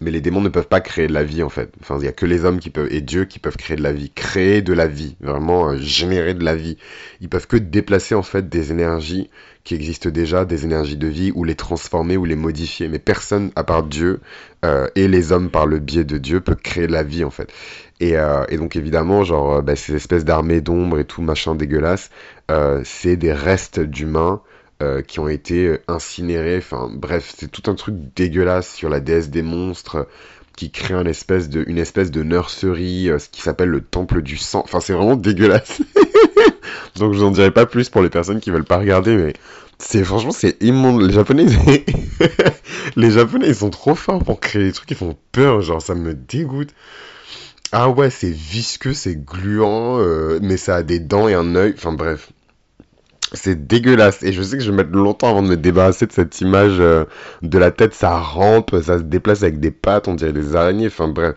mais 0.00 0.10
les 0.10 0.20
démons 0.20 0.40
ne 0.40 0.48
peuvent 0.48 0.68
pas 0.68 0.80
créer 0.80 1.06
de 1.06 1.12
la 1.12 1.24
vie 1.24 1.42
en 1.42 1.48
fait. 1.48 1.72
Enfin, 1.80 1.98
il 1.98 2.04
y 2.04 2.08
a 2.08 2.12
que 2.12 2.26
les 2.26 2.44
hommes 2.44 2.58
qui 2.58 2.70
peuvent 2.70 2.92
et 2.92 3.00
Dieu 3.00 3.24
qui 3.24 3.38
peuvent 3.38 3.56
créer 3.56 3.76
de 3.76 3.82
la 3.82 3.92
vie, 3.92 4.10
créer 4.10 4.62
de 4.62 4.72
la 4.72 4.86
vie, 4.86 5.16
vraiment 5.20 5.70
euh, 5.70 5.78
générer 5.78 6.34
de 6.34 6.44
la 6.44 6.54
vie. 6.54 6.76
Ils 7.20 7.28
peuvent 7.28 7.46
que 7.46 7.56
déplacer 7.56 8.14
en 8.14 8.22
fait 8.22 8.48
des 8.48 8.72
énergies 8.72 9.30
qui 9.64 9.74
existent 9.74 10.10
déjà, 10.10 10.44
des 10.44 10.64
énergies 10.64 10.96
de 10.96 11.08
vie, 11.08 11.32
ou 11.34 11.42
les 11.42 11.56
transformer 11.56 12.16
ou 12.16 12.24
les 12.24 12.36
modifier. 12.36 12.88
Mais 12.88 12.98
personne 12.98 13.50
à 13.56 13.64
part 13.64 13.82
Dieu 13.82 14.20
euh, 14.64 14.86
et 14.94 15.08
les 15.08 15.32
hommes 15.32 15.50
par 15.50 15.66
le 15.66 15.78
biais 15.78 16.04
de 16.04 16.18
Dieu 16.18 16.40
peut 16.40 16.54
créer 16.54 16.86
de 16.86 16.92
la 16.92 17.02
vie 17.02 17.24
en 17.24 17.30
fait. 17.30 17.52
Et, 17.98 18.16
euh, 18.16 18.44
donc 18.52 18.76
évidemment, 18.76 19.24
genre 19.24 19.62
bah, 19.62 19.76
ces 19.76 19.94
espèces 19.94 20.24
d'armées 20.24 20.60
d'ombre 20.60 20.98
et 20.98 21.04
tout 21.04 21.22
machin 21.22 21.54
dégueulasse, 21.54 22.10
c'est 22.84 23.16
des 23.16 23.32
restes 23.32 23.80
d'humains 23.80 24.40
euh, 24.82 25.00
qui 25.00 25.20
ont 25.20 25.28
été 25.28 25.68
euh, 25.68 25.82
incinérés. 25.88 26.58
Enfin, 26.58 26.90
bref, 26.92 27.32
c'est 27.34 27.50
tout 27.50 27.70
un 27.70 27.74
truc 27.74 27.94
dégueulasse 28.14 28.74
sur 28.74 28.90
la 28.90 29.00
déesse 29.00 29.30
des 29.30 29.40
monstres 29.40 30.06
qui 30.54 30.70
crée 30.70 30.92
une 30.92 31.06
espèce 31.06 31.48
de, 31.48 32.22
nurserie, 32.22 33.08
euh, 33.08 33.18
ce 33.18 33.30
qui 33.30 33.40
s'appelle 33.40 33.70
le 33.70 33.80
temple 33.80 34.20
du 34.20 34.36
sang. 34.36 34.60
Enfin, 34.64 34.80
c'est 34.80 34.92
vraiment 34.92 35.16
dégueulasse. 35.16 35.80
Donc, 36.96 37.14
je 37.14 37.20
n'en 37.20 37.30
dirai 37.30 37.50
pas 37.52 37.64
plus 37.64 37.88
pour 37.88 38.02
les 38.02 38.10
personnes 38.10 38.38
qui 38.38 38.50
veulent 38.50 38.66
pas 38.66 38.76
regarder, 38.76 39.16
mais 39.16 39.32
c'est 39.78 40.04
franchement, 40.04 40.30
c'est 40.30 40.62
immonde. 40.62 41.00
Les 41.00 41.14
Japonais, 41.14 41.46
les 42.96 43.10
Japonais, 43.10 43.48
ils 43.48 43.54
sont 43.54 43.70
trop 43.70 43.94
forts 43.94 44.22
pour 44.22 44.40
créer 44.40 44.64
des 44.64 44.72
trucs 44.72 44.88
qui 44.88 44.94
font 44.94 45.16
peur. 45.32 45.62
Genre, 45.62 45.80
ça 45.80 45.94
me 45.94 46.12
dégoûte. 46.12 46.74
Ah 47.72 47.88
ouais, 47.88 48.10
c'est 48.10 48.30
visqueux, 48.30 48.92
c'est 48.92 49.16
gluant, 49.16 49.98
mais 50.42 50.58
ça 50.58 50.76
a 50.76 50.82
des 50.82 50.98
dents 50.98 51.28
et 51.28 51.34
un 51.34 51.54
œil. 51.54 51.72
Enfin 51.76 51.92
bref, 51.92 52.30
c'est 53.32 53.66
dégueulasse. 53.66 54.22
Et 54.22 54.32
je 54.32 54.42
sais 54.42 54.56
que 54.56 54.62
je 54.62 54.70
vais 54.70 54.76
mettre 54.76 54.90
longtemps 54.90 55.30
avant 55.30 55.42
de 55.42 55.48
me 55.48 55.56
débarrasser 55.56 56.06
de 56.06 56.12
cette 56.12 56.40
image 56.40 56.76
euh, 56.80 57.04
de 57.42 57.58
la 57.58 57.70
tête. 57.70 57.94
Ça 57.94 58.18
rampe, 58.18 58.70
ça 58.82 58.98
se 58.98 59.02
déplace 59.02 59.42
avec 59.42 59.60
des 59.60 59.70
pattes, 59.70 60.08
on 60.08 60.14
dirait 60.14 60.32
des 60.32 60.56
araignées. 60.56 60.86
Enfin 60.86 61.08
bref. 61.08 61.34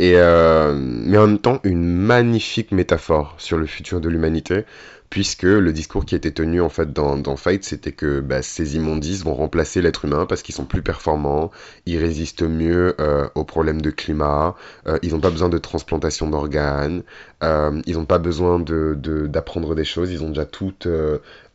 Euh, 0.00 0.76
mais 0.78 1.18
en 1.18 1.26
même 1.26 1.38
temps, 1.38 1.60
une 1.64 1.84
magnifique 1.84 2.72
métaphore 2.72 3.34
sur 3.38 3.58
le 3.58 3.66
futur 3.66 4.00
de 4.00 4.08
l'humanité 4.08 4.64
puisque 5.10 5.44
le 5.44 5.72
discours 5.72 6.04
qui 6.04 6.14
était 6.14 6.32
tenu 6.32 6.60
en 6.60 6.68
fait 6.68 6.92
dans, 6.92 7.36
Fight, 7.36 7.64
c'était 7.64 7.92
que 7.92 8.20
bah, 8.20 8.42
ces 8.42 8.76
immondices 8.76 9.24
vont 9.24 9.34
remplacer 9.34 9.80
l'être 9.80 10.04
humain 10.04 10.26
parce 10.26 10.42
qu'ils 10.42 10.54
sont 10.54 10.66
plus 10.66 10.82
performants, 10.82 11.50
ils 11.86 11.96
résistent 11.96 12.42
mieux 12.42 12.94
euh, 13.00 13.26
aux 13.34 13.44
problèmes 13.44 13.80
de 13.80 13.88
climat, 13.88 14.54
euh, 14.86 14.98
ils 15.00 15.12
n'ont 15.12 15.20
pas 15.20 15.30
besoin 15.30 15.48
de 15.48 15.56
transplantation 15.56 16.28
d'organes, 16.28 17.04
ils 17.40 17.94
n'ont 17.94 18.04
pas 18.04 18.18
besoin 18.18 18.60
d'apprendre 18.60 19.74
des 19.74 19.84
choses, 19.84 20.12
ils 20.12 20.22
ont 20.22 20.28
déjà 20.28 20.44
toutes 20.44 20.86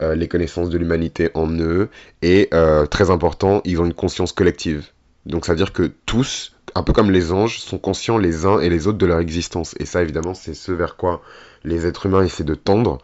les 0.02 0.28
connaissances 0.28 0.72
de 0.72 0.78
l'humanité 0.80 1.30
en 1.36 1.48
eux, 1.60 1.90
et 2.24 2.50
très 2.90 3.12
important, 3.12 3.62
ils 3.66 3.80
ont 3.80 3.86
une 3.86 3.94
conscience 3.94 4.32
collective. 4.32 4.88
Donc 5.28 5.46
ça 5.46 5.54
veut 5.54 5.58
dire 5.58 5.74
que 5.74 5.92
tous, 6.08 6.53
un 6.76 6.84
peu 6.84 6.94
comme 6.94 7.12
les 7.12 7.32
anges, 7.32 7.60
sont 7.60 7.78
conscients 7.78 8.18
les 8.18 8.46
uns 8.46 8.60
et 8.60 8.70
les 8.70 8.88
autres 8.88 8.98
de 8.98 9.06
leur 9.06 9.20
existence. 9.20 9.76
Et 9.80 9.86
ça, 9.86 10.02
évidemment, 10.02 10.34
c'est 10.34 10.54
ce 10.54 10.72
vers 10.72 10.96
quoi 10.96 11.22
les 11.64 11.86
êtres 11.86 12.06
humains 12.08 12.24
essaient 12.24 12.44
de 12.44 12.56
tendre. 12.56 13.00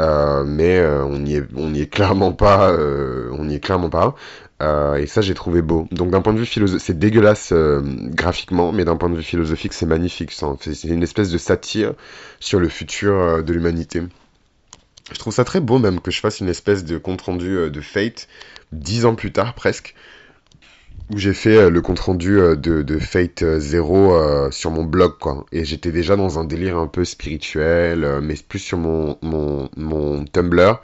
Euh, 0.00 0.44
mais 0.44 0.78
euh, 0.78 1.04
on 1.04 1.18
n'y 1.18 1.34
est, 1.34 1.90
clairement 1.90 2.32
pas, 2.32 2.70
euh, 2.70 3.28
on 3.32 3.48
y 3.48 3.54
est 3.54 3.60
clairement 3.60 3.90
pas. 3.90 4.14
et 4.98 5.06
ça, 5.06 5.20
j'ai 5.20 5.34
trouvé 5.34 5.62
beau. 5.62 5.86
Donc 5.92 6.10
d'un 6.10 6.22
point 6.22 6.32
de 6.32 6.38
vue 6.38 6.46
philosophique, 6.46 6.84
c'est 6.86 6.98
dégueulasse 6.98 7.52
graphiquement, 7.52 8.72
mais 8.72 8.84
d'un 8.84 8.96
point 8.96 9.10
de 9.10 9.16
vue 9.16 9.22
philosophique, 9.22 9.72
c'est 9.72 9.86
magnifique. 9.86 10.32
C'est 10.60 10.88
une 10.88 11.02
espèce 11.02 11.30
de 11.30 11.38
satire 11.38 11.94
sur 12.40 12.60
le 12.60 12.68
futur 12.68 13.44
de 13.44 13.52
l'humanité. 13.52 14.02
Je 15.12 15.18
trouve 15.18 15.32
ça 15.32 15.44
très 15.44 15.60
beau 15.60 15.78
même 15.78 16.00
que 16.00 16.10
je 16.10 16.20
fasse 16.20 16.40
une 16.40 16.48
espèce 16.48 16.84
de 16.84 16.96
compte 16.96 17.22
rendu 17.22 17.70
de 17.70 17.80
Fate 17.80 18.28
dix 18.72 19.04
ans 19.06 19.16
plus 19.16 19.32
tard 19.32 19.54
presque 19.54 19.94
où 21.10 21.18
j'ai 21.18 21.34
fait 21.34 21.56
euh, 21.56 21.70
le 21.70 21.80
compte 21.80 21.98
rendu 22.00 22.38
euh, 22.38 22.56
de, 22.56 22.82
de 22.82 22.98
Fate 22.98 23.42
euh, 23.42 23.58
Zero 23.58 24.50
sur 24.50 24.70
mon 24.70 24.84
blog 24.84 25.18
quoi. 25.18 25.44
Et 25.52 25.64
j'étais 25.64 25.92
déjà 25.92 26.16
dans 26.16 26.38
un 26.38 26.44
délire 26.44 26.78
un 26.78 26.86
peu 26.86 27.04
spirituel 27.04 28.20
mais 28.22 28.34
plus 28.48 28.58
sur 28.58 28.78
mon, 28.78 29.18
mon, 29.22 29.68
mon 29.76 30.24
Tumblr 30.24 30.80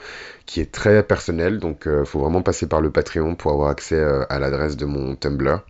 qui 0.46 0.60
est 0.60 0.72
très 0.72 1.02
personnel. 1.02 1.58
Donc 1.58 1.88
faut 2.04 2.20
vraiment 2.20 2.42
passer 2.42 2.66
par 2.66 2.80
le 2.80 2.90
Patreon 2.90 3.34
pour 3.34 3.52
avoir 3.52 3.68
accès 3.70 4.00
à 4.28 4.38
l'adresse 4.38 4.76
de 4.76 4.86
mon 4.86 5.16
Tumblr 5.16 5.60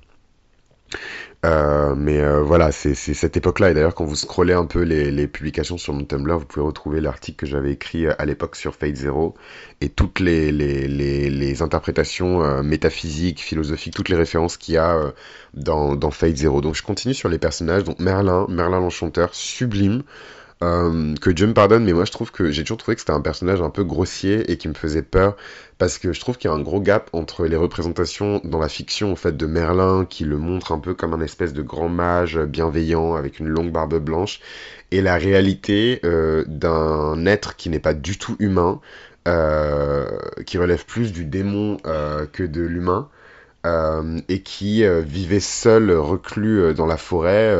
Euh, 1.44 1.94
mais 1.94 2.18
euh, 2.20 2.42
voilà, 2.42 2.72
c'est 2.72 2.94
cette 2.94 3.36
époque-là. 3.36 3.70
Et 3.70 3.74
d'ailleurs, 3.74 3.94
quand 3.94 4.04
vous 4.04 4.16
scrollez 4.16 4.54
un 4.54 4.66
peu 4.66 4.82
les, 4.82 5.26
publications 5.28 5.78
sur 5.78 5.92
mon 5.92 6.04
Tumblr, 6.04 6.38
vous 6.38 6.46
pouvez 6.46 6.64
retrouver 6.64 7.00
l'article 7.00 7.36
que 7.38 7.46
j'avais 7.46 7.72
écrit 7.72 8.06
euh, 8.06 8.14
à 8.18 8.24
l'époque 8.24 8.56
sur 8.56 8.74
Fate 8.74 8.96
Zero 8.96 9.34
et 9.80 9.88
toutes 9.88 10.20
les 10.20 11.62
interprétations 11.62 12.62
métaphysiques, 12.62 13.40
philosophiques, 13.40 13.94
toutes 13.94 14.08
les 14.08 14.16
références 14.16 14.56
qu'il 14.56 14.74
y 14.74 14.78
a 14.78 15.12
dans, 15.54 15.94
dans 15.96 16.10
Fate 16.10 16.36
Zero. 16.36 16.60
Donc 16.60 16.74
je 16.74 16.82
continue 16.82 17.14
sur 17.14 17.28
les 17.28 17.38
personnages. 17.38 17.84
Donc 17.84 18.00
Merlin, 18.00 18.46
Merlin 18.48 18.80
l'Enchanteur, 18.80 19.34
sublime. 19.34 20.02
Euh, 20.62 21.14
que 21.16 21.28
Dieu 21.28 21.46
me 21.46 21.52
pardonne, 21.52 21.84
mais 21.84 21.92
moi 21.92 22.06
je 22.06 22.12
trouve 22.12 22.32
que 22.32 22.50
j'ai 22.50 22.62
toujours 22.62 22.78
trouvé 22.78 22.94
que 22.94 23.00
c'était 23.00 23.12
un 23.12 23.20
personnage 23.20 23.60
un 23.60 23.68
peu 23.68 23.84
grossier 23.84 24.50
et 24.50 24.56
qui 24.56 24.68
me 24.68 24.74
faisait 24.74 25.02
peur 25.02 25.36
parce 25.76 25.98
que 25.98 26.14
je 26.14 26.20
trouve 26.20 26.38
qu'il 26.38 26.50
y 26.50 26.52
a 26.52 26.56
un 26.56 26.62
gros 26.62 26.80
gap 26.80 27.10
entre 27.12 27.44
les 27.46 27.56
représentations 27.56 28.40
dans 28.42 28.58
la 28.58 28.70
fiction 28.70 29.12
en 29.12 29.16
fait 29.16 29.36
de 29.36 29.44
Merlin 29.44 30.06
qui 30.08 30.24
le 30.24 30.38
montre 30.38 30.72
un 30.72 30.78
peu 30.78 30.94
comme 30.94 31.12
un 31.12 31.20
espèce 31.20 31.52
de 31.52 31.60
grand 31.60 31.90
mage 31.90 32.38
bienveillant 32.38 33.16
avec 33.16 33.38
une 33.38 33.48
longue 33.48 33.70
barbe 33.70 33.98
blanche 33.98 34.40
et 34.92 35.02
la 35.02 35.16
réalité 35.16 36.00
euh, 36.04 36.42
d'un 36.46 37.26
être 37.26 37.56
qui 37.56 37.68
n'est 37.68 37.78
pas 37.78 37.92
du 37.92 38.16
tout 38.16 38.36
humain, 38.38 38.80
euh, 39.28 40.06
qui 40.46 40.56
relève 40.56 40.86
plus 40.86 41.12
du 41.12 41.26
démon 41.26 41.76
que 42.32 42.44
de 42.44 42.62
l'humain. 42.62 43.10
Euh, 43.66 44.20
et 44.28 44.42
qui 44.42 44.84
euh, 44.84 45.00
vivait 45.00 45.40
seul, 45.40 45.90
reclus 45.90 46.60
euh, 46.60 46.72
dans 46.72 46.86
la 46.86 46.96
forêt, 46.96 47.52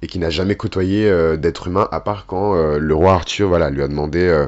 et 0.00 0.06
qui 0.06 0.18
n'a 0.18 0.30
jamais 0.30 0.56
côtoyé 0.56 1.10
d'être 1.36 1.68
humain, 1.68 1.88
à 1.92 2.00
part 2.00 2.26
quand 2.26 2.54
le 2.54 2.94
roi 2.94 3.12
Arthur 3.12 3.48
voilà, 3.48 3.70
lui 3.70 3.82
a 3.82 3.88
demandé 3.88 4.46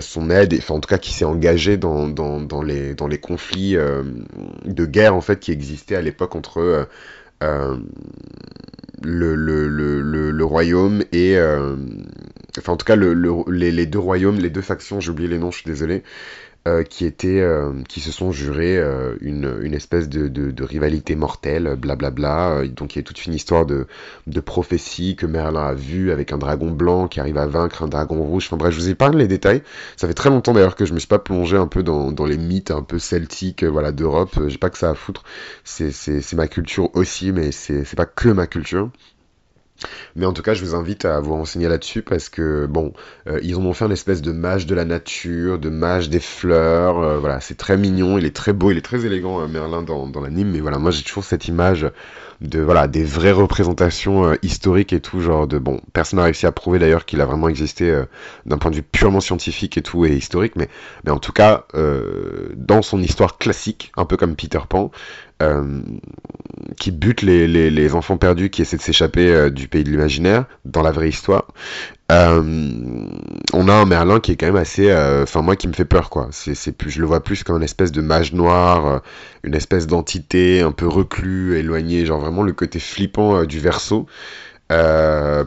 son 0.00 0.30
aide, 0.30 0.54
enfin 0.58 0.74
en 0.74 0.80
tout 0.80 0.88
cas 0.88 0.98
qui 0.98 1.12
s'est 1.12 1.24
engagé 1.24 1.76
dans, 1.78 2.12
les, 2.62 3.18
conflits 3.18 3.74
de 3.74 4.86
guerre 4.86 5.14
en 5.14 5.20
fait 5.22 5.40
qui 5.40 5.52
existaient 5.52 5.96
à 5.96 6.02
l'époque 6.02 6.36
entre 6.36 6.88
le, 9.02 10.42
royaume 10.42 11.04
et... 11.12 11.38
enfin 12.58 12.72
en 12.72 12.76
tout 12.76 12.86
cas 12.86 12.96
le, 12.96 13.14
les, 13.50 13.72
les, 13.72 13.86
deux 13.86 13.98
royaumes, 13.98 14.38
les 14.38 14.50
deux 14.50 14.62
factions, 14.62 15.00
j'ai 15.00 15.10
oublié 15.10 15.28
les 15.28 15.38
noms, 15.38 15.50
je 15.50 15.58
suis 15.60 15.70
désolé, 15.70 16.02
euh, 16.66 16.82
qui 16.82 17.04
étaient, 17.04 17.40
euh, 17.40 17.70
qui 17.88 18.00
se 18.00 18.10
sont 18.10 18.32
jurés 18.32 18.76
euh, 18.76 19.14
une, 19.20 19.58
une, 19.62 19.72
espèce 19.72 20.08
de, 20.08 20.26
de, 20.26 20.50
de, 20.50 20.64
rivalité 20.64 21.14
mortelle, 21.14 21.76
blablabla. 21.78 22.66
Donc 22.66 22.94
il 22.94 22.98
y 22.98 23.00
a 23.00 23.02
toute 23.04 23.24
une 23.24 23.34
histoire 23.34 23.66
de, 23.66 23.86
de 24.26 24.40
prophétie 24.40 25.14
que 25.14 25.26
Merlin 25.26 25.64
a 25.64 25.74
vue 25.74 26.10
avec 26.10 26.32
un 26.32 26.38
dragon 26.38 26.72
blanc 26.72 27.06
qui 27.06 27.20
arrive 27.20 27.38
à 27.38 27.46
vaincre 27.46 27.84
un 27.84 27.88
dragon 27.88 28.20
rouge. 28.20 28.46
Enfin 28.46 28.56
bref, 28.56 28.74
je 28.74 28.80
vous 28.80 28.88
épargne 28.88 29.16
les 29.16 29.28
détails. 29.28 29.62
Ça 29.96 30.08
fait 30.08 30.14
très 30.14 30.28
longtemps 30.28 30.54
d'ailleurs 30.54 30.74
que 30.74 30.86
je 30.86 30.92
me 30.92 30.98
suis 30.98 31.06
pas 31.06 31.20
plongé 31.20 31.56
un 31.56 31.68
peu 31.68 31.84
dans, 31.84 32.10
dans 32.10 32.26
les 32.26 32.36
mythes 32.36 32.72
un 32.72 32.82
peu 32.82 32.98
celtiques, 32.98 33.62
voilà, 33.62 33.92
d'Europe. 33.92 34.36
J'ai 34.48 34.58
pas 34.58 34.70
que 34.70 34.78
ça 34.78 34.90
à 34.90 34.94
foutre. 34.94 35.22
C'est 35.62 36.32
ma 36.34 36.48
culture 36.48 36.90
aussi, 36.96 37.30
mais 37.30 37.52
c'est 37.52 37.94
pas 37.94 38.06
que 38.06 38.28
ma 38.28 38.48
culture. 38.48 38.90
Mais 40.14 40.26
en 40.26 40.32
tout 40.32 40.42
cas, 40.42 40.54
je 40.54 40.64
vous 40.64 40.74
invite 40.74 41.04
à 41.04 41.20
vous 41.20 41.34
renseigner 41.34 41.68
là-dessus 41.68 42.02
parce 42.02 42.28
que, 42.28 42.66
bon, 42.66 42.92
euh, 43.28 43.38
ils 43.42 43.58
ont 43.58 43.72
fait 43.72 43.84
un 43.84 43.90
espèce 43.90 44.22
de 44.22 44.32
mage 44.32 44.66
de 44.66 44.74
la 44.74 44.84
nature, 44.84 45.58
de 45.58 45.68
mage 45.68 46.08
des 46.08 46.20
fleurs. 46.20 46.98
Euh, 46.98 47.18
voilà, 47.18 47.40
c'est 47.40 47.56
très 47.56 47.76
mignon, 47.76 48.18
il 48.18 48.24
est 48.24 48.34
très 48.34 48.52
beau, 48.52 48.70
il 48.70 48.78
est 48.78 48.82
très 48.82 49.04
élégant, 49.04 49.40
euh, 49.40 49.48
Merlin, 49.48 49.82
dans, 49.82 50.06
dans 50.06 50.20
l'anime. 50.20 50.50
Mais 50.50 50.60
voilà, 50.60 50.78
moi 50.78 50.90
j'ai 50.90 51.02
toujours 51.02 51.24
cette 51.24 51.48
image 51.48 51.86
de, 52.40 52.60
voilà, 52.60 52.86
des 52.86 53.04
vraies 53.04 53.32
représentations 53.32 54.34
historiques 54.42 54.92
et 54.92 55.00
tout. 55.00 55.20
Genre 55.20 55.46
de, 55.46 55.58
bon, 55.58 55.80
personne 55.92 56.18
n'a 56.18 56.24
réussi 56.24 56.46
à 56.46 56.52
prouver 56.52 56.78
d'ailleurs 56.78 57.04
qu'il 57.04 57.20
a 57.20 57.26
vraiment 57.26 57.48
existé 57.48 58.04
d'un 58.44 58.58
point 58.58 58.70
de 58.70 58.76
vue 58.76 58.82
purement 58.82 59.20
scientifique 59.20 59.78
et 59.78 59.82
tout 59.82 60.04
et 60.04 60.14
historique. 60.14 60.54
Mais 60.56 60.68
en 61.08 61.18
tout 61.18 61.32
cas, 61.32 61.66
dans 62.54 62.82
son 62.82 63.00
histoire 63.00 63.38
classique, 63.38 63.90
un 63.96 64.04
peu 64.04 64.16
comme 64.18 64.36
Peter 64.36 64.60
Pan, 64.68 64.90
euh, 65.42 65.82
qui 66.78 66.90
bute 66.90 67.20
les, 67.20 67.94
enfants 67.94 68.16
perdus 68.16 68.48
qui 68.48 68.62
essaient 68.62 68.78
de 68.78 68.82
s'échapper 68.82 69.30
euh, 69.30 69.50
du 69.50 69.68
pays 69.68 69.84
de 69.84 69.90
l'imaginaire 69.90 70.46
dans 70.64 70.82
la 70.82 70.92
vraie 70.92 71.10
histoire. 71.10 71.48
Euh, 72.10 73.06
on 73.52 73.68
a 73.68 73.74
un 73.74 73.84
Merlin 73.84 74.18
qui 74.20 74.32
est 74.32 74.36
quand 74.36 74.46
même 74.46 74.56
assez, 74.56 74.90
enfin 74.94 75.42
moi 75.42 75.54
qui 75.54 75.68
me 75.68 75.74
fait 75.74 75.84
peur 75.84 76.08
quoi. 76.08 76.28
C'est, 76.30 76.72
plus, 76.72 76.90
je 76.90 77.00
le 77.00 77.06
vois 77.06 77.22
plus 77.22 77.44
comme 77.44 77.56
une 77.56 77.62
espèce 77.62 77.92
de 77.92 78.00
mage 78.00 78.32
noir, 78.32 79.02
une 79.42 79.54
espèce 79.54 79.86
d'entité 79.86 80.62
un 80.62 80.72
peu 80.72 80.86
reclus, 80.86 81.58
éloigné, 81.58 82.06
genre 82.06 82.20
vraiment 82.20 82.42
le 82.42 82.52
côté 82.52 82.78
flippant 82.78 83.44
du 83.44 83.58
verso. 83.58 84.06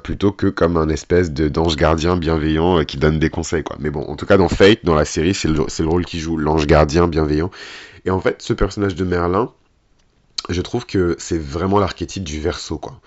plutôt 0.03 0.31
que 0.31 0.47
comme 0.47 0.77
un 0.77 0.89
espèce 0.89 1.31
de 1.31 1.49
d'ange 1.49 1.77
gardien 1.77 2.15
bienveillant 2.15 2.83
qui 2.83 2.97
donne 2.97 3.17
des 3.17 3.29
conseils 3.29 3.63
quoi. 3.63 3.77
Mais 3.79 3.89
bon, 3.89 4.01
en 4.03 4.15
tout 4.15 4.27
cas 4.27 4.37
dans 4.37 4.49
Fate, 4.49 4.79
dans 4.83 4.95
la 4.95 5.05
série, 5.05 5.33
c'est 5.33 5.47
le 5.47 5.89
rôle 5.89 6.05
qu'il 6.05 6.19
joue, 6.19 6.37
l'ange 6.37 6.67
gardien 6.67 7.07
bienveillant. 7.07 7.49
Et 8.05 8.11
en 8.11 8.19
fait, 8.19 8.41
ce 8.41 8.53
personnage 8.53 8.95
de 8.95 9.03
Merlin, 9.03 9.51
je 10.49 10.61
trouve 10.61 10.85
que 10.85 11.15
c'est 11.19 11.39
vraiment 11.39 11.79
l'archétype 11.79 12.23
du 12.23 12.39
verso, 12.39 12.77
quoi. 12.77 12.99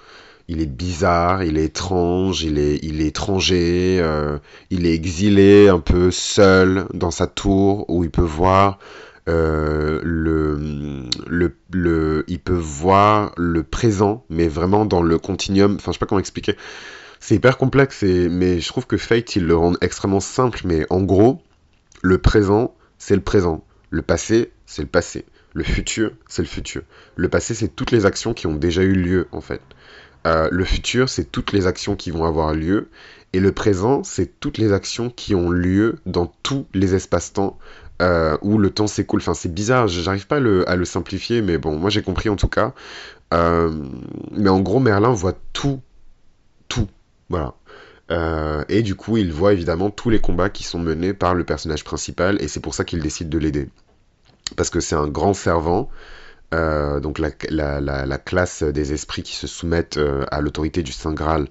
Il 0.49 0.61
est 0.61 0.67
bizarre, 0.67 1.45
il 1.45 1.57
est 1.57 1.65
étrange, 1.67 2.43
il 2.43 2.59
est, 2.59 2.79
il 2.83 3.01
est 3.01 3.07
étranger, 3.07 3.99
euh, 4.01 4.39
il 4.71 4.87
est 4.87 4.95
exilé, 4.95 5.69
un 5.69 5.79
peu 5.79 6.11
seul 6.11 6.87
dans 6.93 7.13
sa 7.13 7.27
tour 7.27 7.85
où 7.89 8.03
il 8.05 8.11
peut 8.11 8.23
voir 8.23 8.79
euh, 9.29 10.01
le, 10.03 11.07
le, 11.29 11.57
le, 11.73 12.25
il 12.27 12.41
peut 12.41 12.53
voir 12.59 13.33
le 13.37 13.63
présent, 13.63 14.25
mais 14.31 14.49
vraiment 14.49 14.85
dans 14.85 15.03
le 15.03 15.19
continuum. 15.19 15.77
Enfin, 15.77 15.93
je 15.93 15.97
sais 15.97 16.01
pas 16.01 16.07
comment 16.07 16.19
expliquer. 16.19 16.57
C'est 17.21 17.37
hyper 17.37 17.57
complexe, 17.57 18.03
mais 18.03 18.59
je 18.61 18.67
trouve 18.67 18.87
que 18.87 18.97
Fate, 18.97 19.37
il 19.37 19.47
le 19.47 19.57
rend 19.57 19.75
extrêmement 19.81 20.19
simple. 20.21 20.63
Mais 20.65 20.87
en 20.91 21.03
gros, 21.03 21.41
le 22.03 22.19
présent, 22.19 22.75
c'est 22.99 23.15
le 23.15 23.23
présent. 23.23 23.65
Le 23.91 24.03
passé, 24.03 24.51
c'est 24.67 24.83
le 24.83 24.89
passé. 24.89 25.25
Le 25.55 25.65
futur, 25.65 26.13
c'est 26.29 26.43
le 26.43 26.49
futur. 26.49 26.83
Le 27.17 27.29
passé, 27.29 27.55
c'est 27.55 27.69
toutes 27.69 27.91
les 27.91 28.07
actions 28.07 28.33
qui 28.35 28.47
ont 28.47 28.55
déjà 28.55 28.83
eu 28.83 28.95
lieu, 28.95 29.29
en 29.33 29.41
fait. 29.41 29.61
Euh, 30.27 30.49
le 30.51 30.65
futur, 30.65 31.09
c'est 31.09 31.31
toutes 31.31 31.53
les 31.53 31.67
actions 31.67 31.97
qui 31.97 32.11
vont 32.11 32.25
avoir 32.25 32.55
lieu. 32.55 32.89
Et 33.33 33.41
le 33.41 33.53
présent, 33.53 34.05
c'est 34.05 34.41
toutes 34.41 34.59
les 34.59 34.73
actions 34.73 35.11
qui 35.11 35.35
ont 35.35 35.51
lieu 35.51 35.97
dans 36.07 36.33
tous 36.43 36.67
les 36.75 36.95
espaces-temps 36.95 37.59
euh, 38.01 38.37
où 38.43 38.59
le 38.59 38.71
temps 38.71 38.87
s'écoule. 38.87 39.21
Enfin, 39.21 39.35
c'est 39.35 39.53
bizarre, 39.53 39.89
j'arrive 39.89 40.27
pas 40.27 40.37
à 40.37 40.77
le, 40.77 40.85
simplifier, 40.85 41.43
mais 41.43 41.59
bon, 41.59 41.79
moi 41.79 41.91
j'ai 41.91 42.03
compris 42.03 42.29
en 42.29 42.37
tout 42.37 42.49
cas. 42.49 42.75
Euh, 43.33 43.73
mais 44.33 44.51
en 44.51 44.61
gros, 44.61 44.81
Merlin 44.81 45.13
voit 45.13 45.35
tout, 45.53 45.81
tout, 46.69 46.89
voilà. 47.31 47.55
et 48.69 48.83
du 48.83 48.95
coup, 48.95 49.17
il 49.17 49.33
voit 49.33 49.55
évidemment 49.55 49.91
tous 49.91 50.11
les 50.11 50.21
combats 50.21 50.51
qui 50.51 50.65
sont 50.65 50.79
menés 50.79 51.15
par 51.15 51.35
le 51.35 51.45
personnage 51.45 51.85
principal, 51.85 52.41
et 52.43 52.49
c'est 52.49 52.61
pour 52.61 52.75
ça 52.75 52.85
qu'il 52.85 53.01
décide 53.01 53.31
de 53.31 53.39
l'aider 53.39 53.69
parce 54.57 54.71
que 54.71 54.81
c'est 54.81 54.95
un 54.95 55.09
grand 55.09 55.35
servant. 55.35 55.89
Euh, 56.55 57.01
donc 57.01 57.19
la, 57.19 58.19
classe 58.19 58.63
des 58.63 58.93
esprits 58.93 59.23
qui 59.23 59.35
se 59.35 59.47
soumettent 59.47 59.97
euh, 59.97 60.27
à 60.31 60.43
l'autorité 60.43 60.83
du 60.83 60.93
Saint 60.93 61.15
Graal 61.15 61.49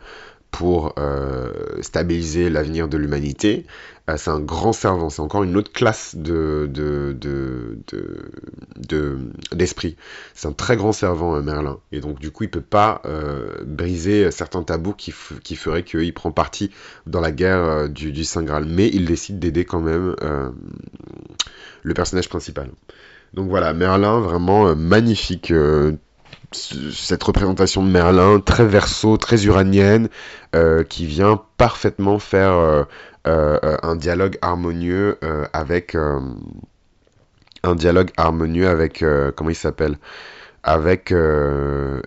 pour 0.52 0.94
euh, 1.00 1.52
stabiliser 1.82 2.50
l'avenir 2.50 2.88
de 2.88 2.98
l'humanité. 2.98 3.66
c'est 4.18 4.30
un 4.30 4.42
grand 4.42 4.74
servant, 4.74 5.10
c'est 5.10 5.22
encore 5.22 5.44
une 5.44 5.56
autre 5.56 5.72
classe 5.72 6.16
de, 6.16 6.70
d'esprit. 9.54 9.96
c'est 10.34 10.48
un 10.50 10.52
très 10.52 10.76
grand 10.76 10.92
servant, 10.92 11.42
Merlin. 11.42 11.80
Et 11.94 12.02
donc 12.02 12.20
du 12.20 12.32
coup, 12.32 12.44
il 12.44 12.50
peut 12.50 12.62
pas 12.62 13.02
briser 13.66 14.30
certains 14.32 14.64
tabous 14.64 14.94
qui, 14.94 15.14
qui 15.44 15.56
feraient 15.56 15.84
qu'il 15.84 16.14
prend 16.14 16.32
parti 16.32 16.72
dans 17.08 17.22
la 17.22 17.32
guerre 17.32 17.90
du, 17.90 18.12
du 18.12 18.26
Saint 18.26 18.44
Graal. 18.44 18.66
Mais 18.66 18.90
il 18.92 19.06
décide 19.06 19.40
d'aider 19.40 19.64
quand 19.64 19.82
même 19.82 20.16
le 21.84 21.94
personnage 21.94 22.30
principal. 22.30 22.70
Donc 23.34 23.50
voilà, 23.50 23.74
Merlin, 23.74 24.20
vraiment 24.20 24.68
euh, 24.68 24.76
magnifique. 24.76 25.52
Euh, 26.54 26.92
cette 26.92 27.24
représentation 27.24 27.84
de 27.84 27.90
Merlin, 27.90 28.40
très 28.40 28.66
verso, 28.66 29.18
très 29.18 29.46
uranienne, 29.46 30.10
euh, 30.56 30.84
qui 30.84 31.06
vient 31.06 31.42
parfaitement 31.58 32.20
faire 32.20 32.86
un 33.26 33.96
dialogue 33.96 34.38
harmonieux 34.42 35.18
avec 35.54 35.96
un 35.96 37.76
dialogue 37.76 38.10
harmonieux 38.18 38.68
avec 38.68 39.06
comment 39.36 39.52
il 39.52 39.56
s'appelle 39.56 39.98
avec 40.64 41.14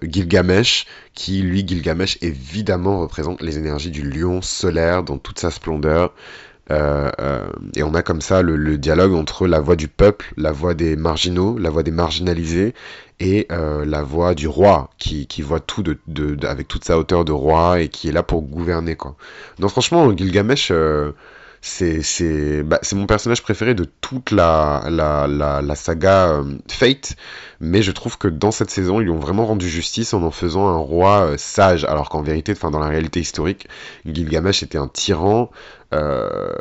Gilgamesh, 0.03 0.87
qui 1.15 1.43
lui, 1.43 1.67
Gilgamesh, 1.67 2.19
évidemment 2.21 3.01
représente 3.01 3.43
les 3.43 3.59
énergies 3.59 3.93
du 3.93 4.03
lion 4.09 4.43
solaire 4.43 5.05
dans 5.05 5.19
toute 5.19 5.39
sa 5.39 5.53
splendeur. 5.53 6.13
Euh, 6.71 7.11
euh, 7.21 7.47
et 7.77 7.83
on 7.83 7.95
a 7.95 8.03
comme 8.03 8.21
ça 8.21 8.41
le, 8.43 8.79
dialogue 8.79 9.13
entre 9.13 9.47
la 9.47 9.61
voix 9.61 9.77
du 9.77 9.89
peuple, 9.89 10.33
la 10.37 10.51
voix 10.53 10.75
des 10.75 10.97
marginaux, 10.97 11.59
la 11.59 11.71
voix 11.71 11.83
des 11.83 11.91
marginalisés 11.91 12.75
et 13.21 13.47
euh, 13.53 13.85
la 13.85 14.03
voix 14.03 14.35
du 14.35 14.49
roi 14.49 14.91
qui, 14.99 15.27
voit 15.43 15.61
tout 15.61 15.85
avec 16.43 16.67
toute 16.69 16.85
sa 16.85 16.99
hauteur 16.99 17.25
de 17.25 17.33
roi 17.33 17.81
et 17.81 17.89
qui 17.89 18.09
est 18.09 18.13
là 18.13 18.23
pour 18.23 18.43
gouverner 18.43 18.97
quoi. 18.97 19.15
Franchement 19.69 20.17
Gilgamesh 20.17 20.73
c'est 21.67 22.03
c'est 22.03 22.63
bah, 22.63 22.79
c'est 22.83 22.95
mon 22.95 23.07
personnage 23.07 23.43
préféré 23.43 23.75
de 23.75 23.85
toute 24.03 24.33
la 24.33 24.85
la, 24.91 25.27
la, 25.27 25.75
saga 25.75 26.29
euh, 26.29 26.59
Fate. 26.69 27.17
Mais 27.59 27.81
je 27.81 27.91
trouve 27.91 28.19
que 28.19 28.29
dans 28.29 28.51
cette 28.51 28.69
saison 28.69 29.01
ils 29.01 29.05
lui 29.05 29.11
ont 29.11 29.19
vraiment 29.19 29.47
rendu 29.47 29.67
justice 29.67 30.13
en 30.13 30.23
en 30.23 30.31
faisant 30.31 30.69
un 30.69 30.77
roi 30.77 31.23
euh, 31.23 31.37
sage. 31.39 31.87
Alors 31.87 32.11
qu'en 32.11 32.21
vérité 32.21 32.53
enfin 32.53 32.71
dans 32.71 32.81
la 32.81 32.89
réalité 32.89 33.21
historique 33.21 33.67
Gilgamesh 34.05 34.63
était 34.63 34.77
un 34.77 34.89
tyran 34.89 35.51
euh, 35.95 36.53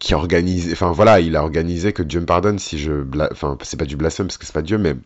qui 0.00 0.12
organise 0.12 0.70
enfin 0.72 0.92
voilà 0.92 1.20
il 1.20 1.34
a 1.34 1.42
organisé 1.42 1.94
que 1.94 2.02
Dieu 2.02 2.20
me 2.20 2.26
pardonne 2.26 2.58
si 2.58 2.78
je 2.78 2.92
enfin 3.32 3.56
c'est 3.62 3.78
pas 3.78 3.86
du 3.86 3.96
blasphème 3.96 4.26
parce 4.26 4.36
que 4.36 4.44
c'est 4.44 4.52
pas 4.52 4.60
Dieu 4.60 4.76
mais 4.76 4.96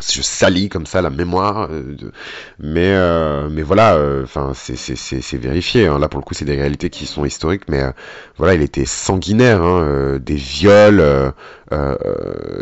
je 0.00 0.22
salis 0.22 0.68
comme 0.68 0.86
ça 0.86 1.02
la 1.02 1.10
mémoire 1.10 1.68
euh, 1.70 1.96
mais 2.58 2.94
euh, 2.94 3.48
mais 3.50 3.62
voilà 3.62 3.94
euh, 3.94 4.24
enfin 4.24 4.52
c'est 4.54 4.76
c'est 4.76 4.96
c'est 4.96 5.36
vérifié 5.38 5.86
hein. 5.86 5.98
là 5.98 6.08
pour 6.08 6.20
le 6.20 6.24
coup 6.24 6.34
c'est 6.34 6.44
des 6.44 6.56
réalités 6.56 6.90
qui 6.90 7.06
sont 7.06 7.24
historiques 7.24 7.64
mais 7.68 7.82
voilà 8.36 8.54
il 8.54 8.62
était 8.62 8.86
sanguinaire 8.86 9.62
hein, 9.62 10.18
des 10.20 10.34
viols 10.34 11.32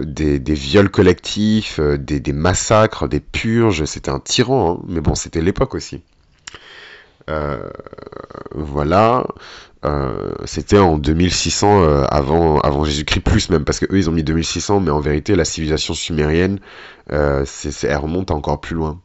des, 0.02 0.38
des 0.38 0.54
viols 0.54 0.90
collectifs 0.90 1.80
des, 1.80 2.20
des 2.20 2.32
massacres 2.32 3.08
des 3.08 3.20
purges 3.20 3.84
c'était 3.84 4.10
un 4.10 4.20
tyran 4.20 4.78
hein. 4.80 4.84
mais 4.88 5.00
bon 5.00 5.14
c'était 5.14 5.40
l'époque 5.40 5.74
aussi 5.74 6.02
voilà 8.54 9.24
euh, 9.84 10.32
c'était 10.44 10.78
en 10.78 10.96
2600 10.96 11.82
euh, 11.82 12.04
avant, 12.08 12.60
avant 12.60 12.84
Jésus-Christ, 12.84 13.20
plus 13.20 13.50
même, 13.50 13.64
parce 13.64 13.80
que 13.80 13.86
eux 13.86 13.98
ils 13.98 14.08
ont 14.08 14.12
mis 14.12 14.22
2600, 14.22 14.80
mais 14.80 14.90
en 14.90 15.00
vérité 15.00 15.34
la 15.34 15.44
civilisation 15.44 15.94
sumérienne, 15.94 16.60
euh, 17.10 17.44
elle 17.82 17.96
remonte 17.96 18.30
encore 18.30 18.60
plus 18.60 18.76
loin. 18.76 19.00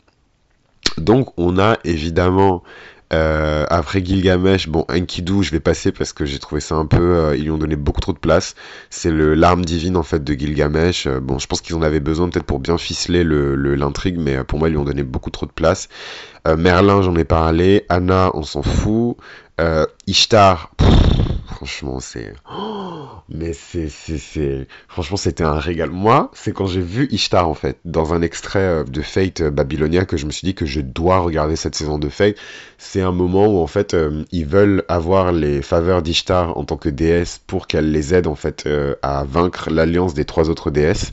Donc 0.98 1.30
on 1.38 1.58
a 1.58 1.78
évidemment 1.84 2.64
euh, 3.14 3.66
après 3.70 4.04
Gilgamesh, 4.04 4.68
bon, 4.68 4.86
Enkidu, 4.90 5.44
je 5.44 5.52
vais 5.52 5.60
passer 5.60 5.92
parce 5.92 6.14
que 6.14 6.26
j'ai 6.26 6.40
trouvé 6.40 6.60
ça 6.60 6.76
un 6.76 6.86
peu, 6.86 7.16
euh, 7.16 7.38
ils 7.38 7.44
lui 7.44 7.52
ont 7.52 7.58
donné 7.58 7.76
beaucoup 7.76 8.02
trop 8.02 8.14
de 8.14 8.18
place. 8.18 8.56
C'est 8.90 9.12
le 9.12 9.34
l'arme 9.34 9.64
divine 9.64 9.96
en 9.96 10.04
fait 10.04 10.24
de 10.24 10.34
Gilgamesh. 10.34 11.08
Euh, 11.08 11.20
bon, 11.20 11.40
je 11.40 11.48
pense 11.48 11.62
qu'ils 11.62 11.76
en 11.76 11.82
avaient 11.82 12.00
besoin 12.00 12.30
peut-être 12.30 12.46
pour 12.46 12.60
bien 12.60 12.78
ficeler 12.78 13.24
le 13.24 13.56
l'intrigue, 13.76 14.18
mais 14.20 14.44
pour 14.44 14.60
moi 14.60 14.68
ils 14.68 14.72
lui 14.72 14.78
ont 14.78 14.86
donné 14.86 15.04
beaucoup 15.04 15.30
trop 15.30 15.46
de 15.46 15.52
place. 15.52 15.90
Merlin, 16.58 17.02
j'en 17.02 17.16
ai 17.18 17.26
parlé. 17.26 17.86
Anna, 17.90 18.32
on 18.34 18.44
s'en 18.44 18.62
fout. 18.62 19.18
Ishtar, 20.08 20.72
franchement, 21.58 22.00
c'est. 22.00 22.34
mais 23.30 23.54
c'est, 23.54 23.90
c'est, 23.90 24.68
Franchement, 24.88 25.18
c'était 25.18 25.44
un 25.44 25.58
régal. 25.58 25.90
Moi, 25.90 26.30
c'est 26.34 26.54
quand 26.54 26.68
j'ai 26.68 26.82
vu 26.82 27.08
Ishtar, 27.12 27.50
en 27.50 27.56
fait, 27.56 27.80
dans 27.84 28.14
un 28.14 28.22
extrait 28.22 28.60
euh, 28.60 28.84
de 28.84 29.02
Fate 29.02 29.42
euh, 29.42 29.50
Babylonia, 29.50 30.06
que 30.06 30.18
je 30.18 30.28
me 30.28 30.32
suis 30.32 30.46
dit 30.46 30.54
que 30.54 30.68
je 30.68 30.82
dois 30.82 31.18
regarder 31.18 31.56
cette 31.56 31.74
saison 31.74 31.98
de 31.98 32.10
Fate. 32.10 32.36
C'est 32.78 33.02
un 33.02 33.12
moment 33.12 33.48
où, 33.48 33.58
en 33.58 33.66
fait, 33.66 33.96
euh, 33.96 34.24
ils 34.32 34.46
veulent 34.46 34.84
avoir 34.88 35.32
les 35.32 35.64
faveurs 35.64 36.04
d'Ishtar 36.04 36.56
en 36.58 36.64
tant 36.64 36.78
que 36.78 36.90
déesse 36.90 37.42
pour 37.48 37.66
qu'elle 37.66 37.92
les 37.92 38.14
aide, 38.14 38.28
en 38.28 38.36
fait, 38.36 38.70
à 39.02 39.24
vaincre 39.24 39.72
l'alliance 39.72 40.14
des 40.14 40.26
trois 40.26 40.50
autres 40.52 40.70
déesses. 40.70 41.12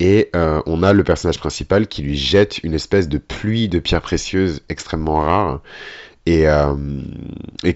Et 0.00 0.30
on 0.34 0.82
a 0.82 0.92
le 0.92 1.02
personnage 1.02 1.38
principal 1.38 1.88
qui 1.88 2.02
lui 2.02 2.16
jette 2.16 2.58
une 2.62 2.74
espèce 2.74 3.08
de 3.08 3.18
pluie 3.18 3.68
de 3.68 3.78
pierres 3.78 4.02
précieuses 4.02 4.62
extrêmement 4.68 5.20
rares. 5.20 5.60
Et, 6.28 6.46
euh, 6.46 6.74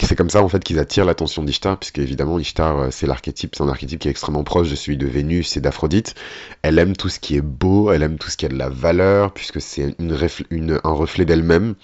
c'est 0.03 0.15
comme 0.15 0.29
ça 0.29 0.43
en 0.43 0.49
fait 0.49 0.63
qu'ils 0.63 0.79
attirent 0.79 1.07
l'attention 1.07 1.43
d'Ishtar, 1.43 1.79
puisque 1.79 1.99
évidemment 1.99 2.39
Ishtar 2.39 2.79
euh, 2.79 2.89
c'est 2.91 3.07
l'archétype, 3.07 3.55
c'est 3.55 3.63
un 3.63 3.69
archétype 3.69 3.99
qui 3.99 4.09
est 4.09 4.11
extrêmement 4.11 4.45
proche 4.45 4.69
de 4.69 4.75
celui 4.75 4.99
de 4.99 5.07
Vénus 5.07 5.57
et 5.57 5.63
d'Aphrodite. 5.63 6.15
Elle 6.61 6.79
aime 6.79 6.95
tout 6.95 7.09
ce 7.09 7.19
qui 7.19 7.35
est 7.35 7.41
beau, 7.41 7.91
elle 7.93 8.03
aime 8.03 8.19
tout 8.19 8.29
ce 8.29 8.37
qui 8.37 8.45
a 8.45 8.51
de 8.51 8.59
la 8.59 8.69
valeur, 8.69 9.33
puisque 9.33 9.63
c'est 9.63 9.97
un 9.99 10.93
reflet 10.93 11.25
d'elle-même. 11.25 11.77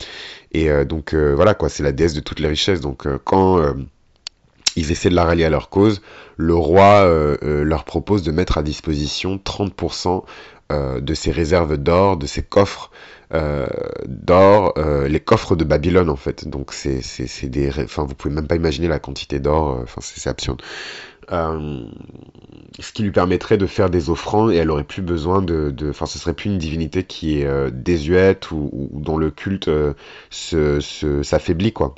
Et 0.52 0.68
euh, 0.68 0.84
donc 0.84 1.14
voilà 1.14 1.54
quoi, 1.54 1.70
c'est 1.70 1.82
la 1.82 1.92
déesse 1.92 2.12
de 2.12 2.20
toutes 2.20 2.40
les 2.40 2.48
richesses. 2.48 2.82
Donc 2.82 3.06
quand 3.24 3.62
ils 4.76 4.92
essaient 4.92 5.08
de 5.08 5.14
la 5.14 5.24
rallier 5.24 5.44
à 5.44 5.50
leur 5.50 5.70
cause, 5.70 6.02
le 6.36 6.54
roi 6.54 7.08
leur 7.42 7.84
propose 7.84 8.22
de 8.22 8.30
mettre 8.30 8.58
à 8.58 8.62
disposition 8.62 9.40
30% 9.42 10.22
de 10.70 11.14
ses 11.14 11.30
réserves 11.30 11.78
d'or, 11.78 12.18
de 12.18 12.26
ses 12.26 12.42
coffres 12.42 12.90
euh, 13.34 13.66
d'or, 14.06 14.72
euh, 14.78 15.06
les 15.06 15.20
coffres 15.20 15.54
de 15.54 15.64
Babylone 15.64 16.08
en 16.08 16.16
fait. 16.16 16.48
Donc 16.48 16.72
c'est 16.72 17.02
c'est 17.02 17.48
des, 17.48 17.68
enfin 17.68 18.04
vous 18.04 18.14
pouvez 18.14 18.34
même 18.34 18.46
pas 18.46 18.56
imaginer 18.56 18.88
la 18.88 18.98
quantité 18.98 19.38
d'or. 19.38 19.70
Euh, 19.70 19.82
enfin 19.82 20.00
c'est 20.00 20.30
absurde. 20.30 20.62
ce 21.30 22.92
qui 22.94 23.02
lui 23.02 23.10
permettrait 23.10 23.58
de 23.58 23.66
faire 23.66 23.90
des 23.90 24.08
offrandes 24.08 24.52
et 24.52 24.56
elle 24.56 24.70
aurait 24.70 24.84
plus 24.84 25.02
besoin 25.02 25.42
de, 25.42 25.74
enfin 25.90 26.06
ce 26.06 26.18
serait 26.18 26.32
plus 26.32 26.48
une 26.48 26.58
divinité 26.58 27.04
qui 27.04 27.40
est 27.40 27.70
désuète 27.70 28.50
ou, 28.50 28.88
dont 28.94 29.18
le 29.18 29.30
culte 29.30 29.70
se 30.30 30.80
s'affaiblit 31.22 31.72
quoi. 31.72 31.94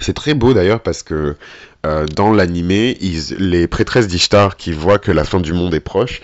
C'est 0.00 0.14
très 0.14 0.34
beau 0.34 0.54
d'ailleurs 0.54 0.80
parce 0.80 1.02
que 1.02 1.34
dans 1.82 2.32
l'animé, 2.32 2.96
les 3.36 3.66
prêtresses 3.66 4.06
d'Ishtar 4.06 4.56
qui 4.56 4.70
voient 4.70 5.00
que 5.00 5.10
la 5.10 5.24
fin 5.24 5.40
du 5.40 5.52
monde 5.52 5.74
est 5.74 5.80
proche, 5.80 6.22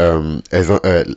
euh, 0.00 0.38
elles, 0.50 0.66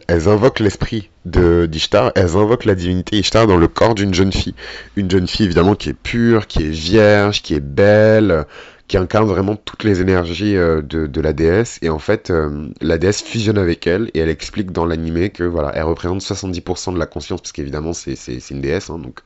elles, 0.08 0.28
invoquent 0.28 0.60
l'esprit 0.60 1.10
d'Ishtar, 1.26 2.12
elles 2.16 2.36
invoquent 2.36 2.66
la 2.66 2.76
divinité 2.76 3.18
Ishtar 3.18 3.48
dans 3.48 3.58
le 3.58 3.68
corps 3.68 3.96
d'une 3.96 4.14
jeune 4.14 4.32
fille. 4.32 4.54
Une 4.96 5.10
jeune 5.10 5.28
fille 5.28 5.46
évidemment 5.46 5.76
qui 5.76 5.90
est 5.90 5.94
pure, 5.94 6.48
qui 6.48 6.64
est 6.64 6.70
vierge, 6.70 7.42
qui 7.42 7.56
est 7.56 7.60
belle, 7.60 8.46
qui 8.88 8.98
incarne 8.98 9.28
vraiment 9.28 9.56
toutes 9.56 9.84
les 9.84 10.00
énergies 10.00 10.56
euh, 10.56 10.82
de, 10.82 11.22
la 11.22 11.34
déesse. 11.34 11.80
Et 11.82 11.90
en 11.90 11.98
fait, 11.98 12.30
euh, 12.30 12.70
la 12.80 13.00
déesse 13.00 13.24
fusionne 13.24 13.58
avec 13.58 13.88
elle 13.88 14.12
et 14.14 14.20
elle 14.20 14.30
explique 14.30 14.72
dans 14.72 14.86
l'animé 14.86 15.32
que 15.32 15.44
voilà, 15.44 15.72
elle 15.74 15.84
représente 15.84 16.22
70% 16.22 16.94
de 16.94 17.00
la 17.00 17.08
conscience, 17.08 17.42
parce 17.42 17.52
qu'évidemment 17.52 17.94
c'est, 17.94 18.16
une 18.52 18.62
déesse, 18.62 18.92
hein, 18.92 19.00
donc 19.00 19.22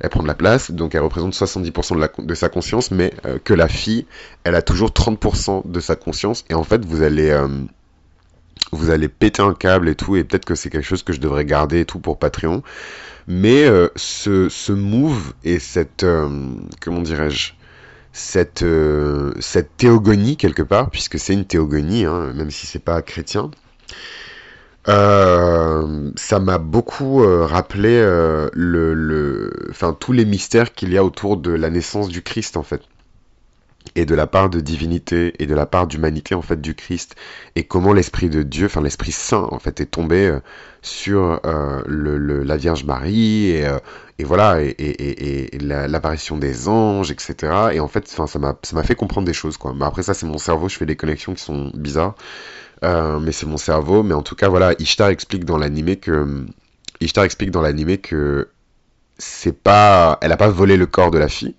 elle 0.00 0.10
prend 0.10 0.22
de 0.22 0.28
la 0.28 0.34
place, 0.34 0.70
donc 0.70 0.94
elle 0.94 1.00
représente 1.00 1.32
70% 1.32 1.94
de, 1.94 2.00
la, 2.00 2.10
de 2.18 2.34
sa 2.34 2.50
conscience, 2.50 2.90
mais 2.90 3.12
que 3.44 3.54
la 3.54 3.68
fille, 3.68 4.06
elle 4.44 4.54
a 4.54 4.62
toujours 4.62 4.90
30% 4.90 5.68
de 5.68 5.80
sa 5.80 5.96
conscience. 5.96 6.44
Et 6.50 6.54
en 6.54 6.62
fait, 6.62 6.84
vous 6.84 7.02
allez 7.02 7.34
vous 8.72 8.90
allez 8.90 9.08
péter 9.08 9.42
un 9.42 9.54
câble 9.54 9.88
et 9.88 9.94
tout, 9.94 10.16
et 10.16 10.24
peut-être 10.24 10.44
que 10.44 10.54
c'est 10.54 10.70
quelque 10.70 10.84
chose 10.86 11.02
que 11.02 11.12
je 11.12 11.20
devrais 11.20 11.44
garder 11.44 11.80
et 11.80 11.84
tout 11.84 11.98
pour 11.98 12.18
Patreon. 12.18 12.62
Mais 13.28 13.64
euh, 13.64 13.88
ce, 13.96 14.48
ce 14.48 14.72
move 14.72 15.32
et 15.44 15.58
cette, 15.58 16.04
euh, 16.04 16.28
comment 16.80 17.02
dirais-je, 17.02 17.52
cette, 18.12 18.62
euh, 18.62 19.32
cette 19.40 19.76
théogonie 19.76 20.36
quelque 20.36 20.62
part, 20.62 20.90
puisque 20.90 21.18
c'est 21.18 21.34
une 21.34 21.44
théogonie, 21.44 22.04
hein, 22.04 22.32
même 22.34 22.50
si 22.50 22.66
c'est 22.66 22.78
pas 22.78 23.02
chrétien, 23.02 23.50
ça 24.86 26.38
m'a 26.40 26.58
beaucoup 26.58 27.18
rappelé 27.44 28.00
le, 28.00 28.94
le, 28.94 29.72
tous 29.98 30.12
les 30.12 30.24
mystères 30.24 30.72
qu'il 30.72 30.92
y 30.92 30.96
a 30.96 31.02
autour 31.04 31.38
de 31.38 31.50
la 31.50 31.70
naissance 31.70 32.08
du 32.08 32.22
Christ 32.22 32.56
en 32.56 32.62
fait 32.62 32.82
et 33.94 34.04
de 34.04 34.14
la 34.14 34.26
part 34.26 34.50
de 34.50 34.60
divinité 34.60 35.34
et 35.38 35.46
de 35.46 35.54
la 35.54 35.66
part 35.66 35.86
d'humanité 35.86 36.34
en 36.34 36.42
fait 36.42 36.60
du 36.60 36.74
Christ 36.74 37.16
et 37.54 37.64
comment 37.64 37.92
l'esprit 37.92 38.28
de 38.28 38.42
Dieu, 38.42 38.66
enfin 38.66 38.82
l'esprit 38.82 39.12
saint 39.12 39.48
en 39.50 39.58
fait 39.58 39.80
est 39.80 39.86
tombé 39.86 40.26
euh, 40.26 40.40
sur 40.82 41.40
euh, 41.44 41.82
le, 41.86 42.42
la 42.42 42.56
Vierge 42.56 42.84
Marie 42.84 43.50
et, 43.50 43.66
euh, 43.66 43.78
voilà 44.24 44.60
et, 44.60 45.58
l'apparition 45.60 46.38
des 46.38 46.68
anges 46.68 47.10
etc 47.10 47.52
et 47.72 47.80
en 47.80 47.88
fait 47.88 48.08
enfin 48.10 48.26
ça 48.26 48.38
m'a 48.38 48.56
ça 48.62 48.74
m'a 48.74 48.82
fait 48.82 48.94
comprendre 48.94 49.26
des 49.26 49.34
choses 49.34 49.56
quoi. 49.56 49.74
Mais 49.74 49.84
après 49.84 50.02
ça 50.02 50.14
c'est 50.14 50.26
mon 50.26 50.38
cerveau 50.38 50.68
je 50.68 50.76
fais 50.76 50.86
des 50.86 50.96
connexions 50.96 51.34
qui 51.34 51.42
sont 51.42 51.70
bizarres. 51.74 52.14
Mais 52.82 53.32
c'est 53.32 53.46
mon 53.46 53.56
cerveau. 53.56 54.02
Mais 54.02 54.14
en 54.14 54.22
tout 54.22 54.34
cas 54.36 54.48
voilà 54.48 54.74
Ishtar 54.78 55.08
explique 55.08 55.44
dans 55.44 55.58
l'animé 55.58 55.96
que 55.96 56.46
Ishtar 57.00 57.24
explique 57.24 57.50
dans 57.50 57.62
l'animé 57.62 57.98
que 57.98 58.48
c'est 59.18 59.56
pas 59.56 60.18
elle 60.22 60.32
a 60.32 60.36
pas 60.36 60.48
volé 60.48 60.76
le 60.76 60.86
corps 60.86 61.10
de 61.10 61.18
la 61.18 61.28
fille 61.28 61.54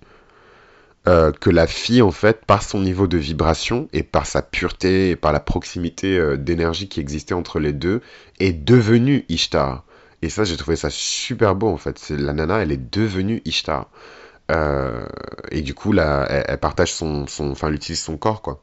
euh, 1.06 1.32
que 1.32 1.50
la 1.50 1.66
fille, 1.66 2.02
en 2.02 2.10
fait, 2.10 2.44
par 2.44 2.62
son 2.62 2.80
niveau 2.80 3.06
de 3.06 3.16
vibration 3.18 3.88
et 3.92 4.02
par 4.02 4.26
sa 4.26 4.42
pureté 4.42 5.10
et 5.10 5.16
par 5.16 5.32
la 5.32 5.40
proximité 5.40 6.18
euh, 6.18 6.36
d'énergie 6.36 6.88
qui 6.88 7.00
existait 7.00 7.34
entre 7.34 7.60
les 7.60 7.72
deux, 7.72 8.02
est 8.40 8.52
devenue 8.52 9.24
Ishtar. 9.28 9.84
Et 10.22 10.28
ça, 10.28 10.44
j'ai 10.44 10.56
trouvé 10.56 10.76
ça 10.76 10.90
super 10.90 11.54
beau, 11.54 11.68
en 11.68 11.76
fait. 11.76 12.10
La 12.10 12.32
nana, 12.32 12.58
elle 12.58 12.72
est 12.72 12.92
devenue 12.92 13.40
Ishtar. 13.44 13.88
Euh, 14.50 15.06
et 15.50 15.62
du 15.62 15.74
coup, 15.74 15.92
là, 15.92 16.26
elle, 16.28 16.58
partage 16.58 16.92
son, 16.92 17.26
enfin, 17.50 17.68
elle 17.68 17.74
utilise 17.74 18.00
son 18.00 18.16
corps, 18.16 18.42
quoi. 18.42 18.62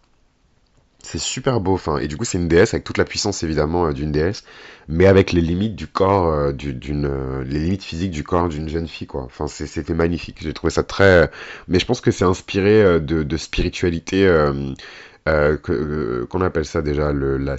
C'est 1.05 1.19
super 1.19 1.59
beau, 1.59 1.79
et 2.01 2.07
du 2.07 2.17
coup 2.17 2.25
c'est 2.25 2.39
une 2.39 2.47
déesse 2.47 2.73
avec 2.73 2.83
toute 2.83 2.97
la 2.97 3.05
puissance 3.05 3.43
évidemment 3.43 3.85
euh, 3.85 3.93
d'une 3.93 4.11
déesse, 4.11 4.43
mais 4.87 5.05
avec 5.05 5.33
les 5.33 5.41
limites 5.41 5.75
du 5.75 5.85
corps, 5.85 6.27
euh, 6.27 6.51
d'une, 6.51 7.05
euh, 7.05 7.43
les 7.43 7.59
limites 7.59 7.83
physiques 7.83 8.09
du 8.09 8.23
corps 8.23 8.49
d'une 8.49 8.67
jeune 8.67 8.87
fille 8.87 9.05
quoi. 9.05 9.27
C'était 9.47 9.93
magnifique, 9.93 10.37
j'ai 10.41 10.53
trouvé 10.53 10.71
ça 10.71 10.81
très, 10.81 11.29
mais 11.67 11.77
je 11.77 11.85
pense 11.85 12.01
que 12.01 12.09
c'est 12.09 12.25
inspiré 12.25 12.99
de, 12.99 13.37
spiritualité, 13.37 14.25
qu'on 15.25 16.41
appelle 16.41 16.65
ça 16.65 16.81
déjà 16.81 17.11
le 17.11 17.37
la, 17.37 17.57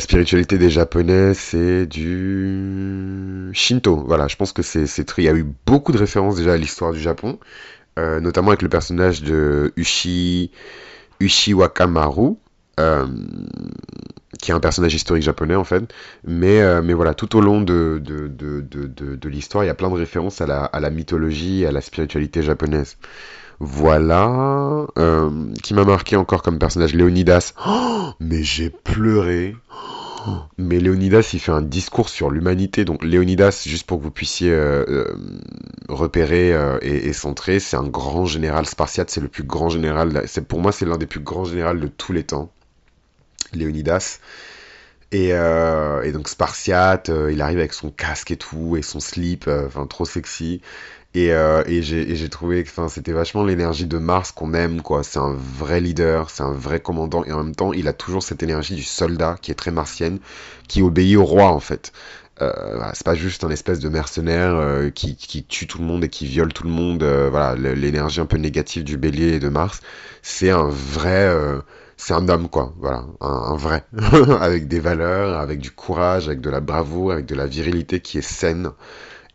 spiritualité 0.00 0.56
des 0.56 0.70
japonais, 0.70 1.34
c'est 1.34 1.86
du 1.86 3.50
Shinto. 3.52 3.96
Voilà, 4.06 4.28
je 4.28 4.36
pense 4.36 4.52
que 4.52 4.62
c'est 4.62 4.86
c'est 4.86 5.06
il 5.18 5.24
y 5.24 5.28
a 5.28 5.34
eu 5.34 5.44
beaucoup 5.66 5.92
de 5.92 5.98
références 5.98 6.36
déjà 6.36 6.54
à 6.54 6.56
l'histoire 6.56 6.92
du 6.92 7.00
Japon, 7.00 7.38
notamment 7.98 8.48
avec 8.48 8.62
le 8.62 8.70
personnage 8.70 9.22
de 9.22 9.74
Ushi 9.76 10.52
Ushiwaka 11.20 11.86
Maru, 11.86 12.36
euh, 12.78 13.06
qui 14.40 14.50
est 14.50 14.54
un 14.54 14.60
personnage 14.60 14.94
historique 14.94 15.24
japonais 15.24 15.56
en 15.56 15.64
fait. 15.64 15.84
Mais, 16.24 16.60
euh, 16.60 16.82
mais 16.82 16.92
voilà, 16.92 17.14
tout 17.14 17.36
au 17.36 17.40
long 17.40 17.60
de 17.60 18.00
l'histoire, 19.28 19.64
il 19.64 19.66
y 19.66 19.70
a 19.70 19.74
plein 19.74 19.90
de 19.90 19.94
références 19.94 20.40
à 20.40 20.46
la, 20.46 20.64
à 20.64 20.80
la 20.80 20.90
mythologie, 20.90 21.66
à 21.66 21.72
la 21.72 21.80
spiritualité 21.80 22.42
japonaise. 22.42 22.96
Voilà. 23.60 24.86
Euh, 24.98 25.52
qui 25.62 25.74
m'a 25.74 25.84
marqué 25.84 26.16
encore 26.16 26.42
comme 26.42 26.58
personnage 26.58 26.94
Léonidas. 26.94 27.54
Oh, 27.66 28.10
mais 28.20 28.42
j'ai 28.42 28.70
pleuré. 28.70 29.56
Mais 30.56 30.80
Léonidas, 30.80 31.30
il 31.32 31.40
fait 31.40 31.52
un 31.52 31.62
discours 31.62 32.08
sur 32.08 32.30
l'humanité. 32.30 32.84
Donc 32.84 33.04
Léonidas, 33.04 33.62
juste 33.66 33.86
pour 33.86 33.98
que 33.98 34.04
vous 34.04 34.10
puissiez 34.10 34.50
euh, 34.50 34.84
euh, 34.88 35.14
repérer 35.88 36.52
euh, 36.52 36.78
et, 36.82 37.12
centrer, 37.12 37.60
c'est 37.60 37.76
un 37.76 37.86
grand 37.86 38.26
général 38.26 38.66
spartiate. 38.66 39.10
C'est 39.10 39.20
le 39.20 39.28
plus 39.28 39.44
grand 39.44 39.68
général. 39.68 40.22
C'est 40.26 40.46
pour 40.46 40.60
moi, 40.60 40.72
c'est 40.72 40.86
l'un 40.86 40.98
des 40.98 41.06
plus 41.06 41.20
grands 41.20 41.44
généraux 41.44 41.74
de 41.74 41.88
tous 41.88 42.12
les 42.12 42.24
temps. 42.24 42.50
Léonidas. 43.52 44.20
Et, 45.10 45.28
et 45.30 46.12
donc 46.12 46.28
Spartiate, 46.28 47.10
il 47.30 47.40
arrive 47.40 47.58
avec 47.58 47.72
son 47.72 47.90
casque 47.90 48.30
et 48.30 48.36
tout, 48.36 48.76
et 48.76 48.82
son 48.82 49.00
slip, 49.00 49.48
enfin 49.48 49.86
trop 49.86 50.04
sexy. 50.04 50.60
Et, 51.14 51.32
euh, 51.32 51.62
et 51.66 51.82
j'ai 51.82 52.28
trouvé 52.28 52.62
que 52.64 52.70
c'était 52.88 53.12
vachement 53.12 53.42
l'énergie 53.44 53.86
de 53.86 53.98
Mars 53.98 54.30
qu'on 54.30 54.52
aime, 54.54 54.82
quoi. 54.82 55.02
C'est 55.02 55.18
un 55.18 55.34
vrai 55.34 55.80
leader, 55.80 56.30
c'est 56.30 56.42
un 56.42 56.52
vrai 56.52 56.80
commandant, 56.80 57.24
et 57.24 57.32
en 57.32 57.42
même 57.42 57.54
temps, 57.54 57.72
il 57.72 57.88
a 57.88 57.92
toujours 57.94 58.22
cette 58.22 58.42
énergie 58.42 58.74
du 58.74 58.82
soldat 58.82 59.36
qui 59.40 59.50
est 59.50 59.54
très 59.54 59.70
martienne, 59.70 60.18
qui 60.68 60.82
obéit 60.82 61.16
au 61.16 61.24
roi, 61.24 61.48
en 61.50 61.60
fait. 61.60 61.92
Euh, 62.40 62.52
voilà, 62.76 62.92
c'est 62.94 63.04
pas 63.04 63.14
juste 63.16 63.42
un 63.42 63.50
espèce 63.50 63.80
de 63.80 63.88
mercenaire 63.88 64.54
euh, 64.54 64.90
qui, 64.90 65.16
tue 65.48 65.66
tout 65.66 65.78
le 65.78 65.84
monde 65.84 66.04
et 66.04 66.08
qui 66.08 66.26
viole 66.26 66.52
tout 66.52 66.64
le 66.64 66.70
monde. 66.70 67.02
euh, 67.02 67.28
voilà, 67.30 67.56
l'énergie 67.56 68.20
un 68.20 68.26
peu 68.26 68.36
négative 68.36 68.84
du 68.84 68.96
Bélier 68.96 69.34
et 69.34 69.40
de 69.40 69.48
Mars, 69.48 69.80
c'est 70.22 70.50
un 70.50 70.68
vrai, 70.68 71.28
c'est 71.96 72.14
un 72.14 72.28
homme 72.28 72.48
quoi. 72.48 72.74
Voilà, 72.78 73.04
un 73.20 73.56
vrai, 73.56 73.84
avec 74.40 74.68
des 74.68 74.78
valeurs, 74.80 75.38
avec 75.40 75.58
du 75.60 75.70
courage, 75.72 76.28
avec 76.28 76.40
de 76.40 76.50
la 76.50 76.60
bravoure, 76.60 77.12
avec 77.12 77.26
de 77.26 77.34
la 77.34 77.46
virilité 77.46 78.00
qui 78.00 78.18
est 78.18 78.22
saine. 78.22 78.70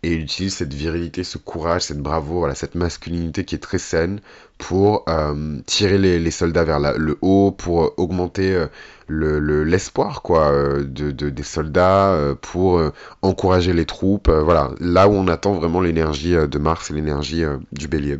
Et 0.03 0.13
il 0.13 0.21
utilise 0.21 0.53
cette 0.55 0.73
virilité, 0.73 1.23
ce 1.23 1.37
courage, 1.37 1.83
cette 1.83 1.99
bravoure, 1.99 2.39
voilà, 2.39 2.55
cette 2.55 2.75
masculinité 2.75 3.45
qui 3.45 3.55
est 3.55 3.59
très 3.59 3.77
saine 3.79 4.19
pour 4.57 5.03
euh, 5.09 5.59
tirer 5.65 5.97
les, 5.97 6.19
les 6.19 6.31
soldats 6.31 6.63
vers 6.65 6.79
le 6.79 7.17
haut, 7.21 7.51
pour 7.51 7.83
euh, 7.85 7.93
augmenter 7.97 8.53
euh, 8.53 8.67
le, 9.07 9.39
le- 9.39 9.63
l'espoir 9.63 10.21
euh, 10.31 10.83
de, 10.83 11.11
de- 11.11 11.29
des 11.29 11.43
soldats, 11.43 12.17
pour 12.41 12.81
encourager 13.21 13.73
les 13.73 13.85
troupes. 13.85 14.29
voilà, 14.29 14.71
là 14.79 15.07
où 15.07 15.13
on 15.13 15.27
attend 15.27 15.53
vraiment 15.53 15.81
l'énergie 15.81 16.33
de 16.35 16.57
Mars 16.57 16.91
et 16.91 16.93
l'énergie 16.93 17.43
du 17.71 17.87
Bélier. 17.87 18.19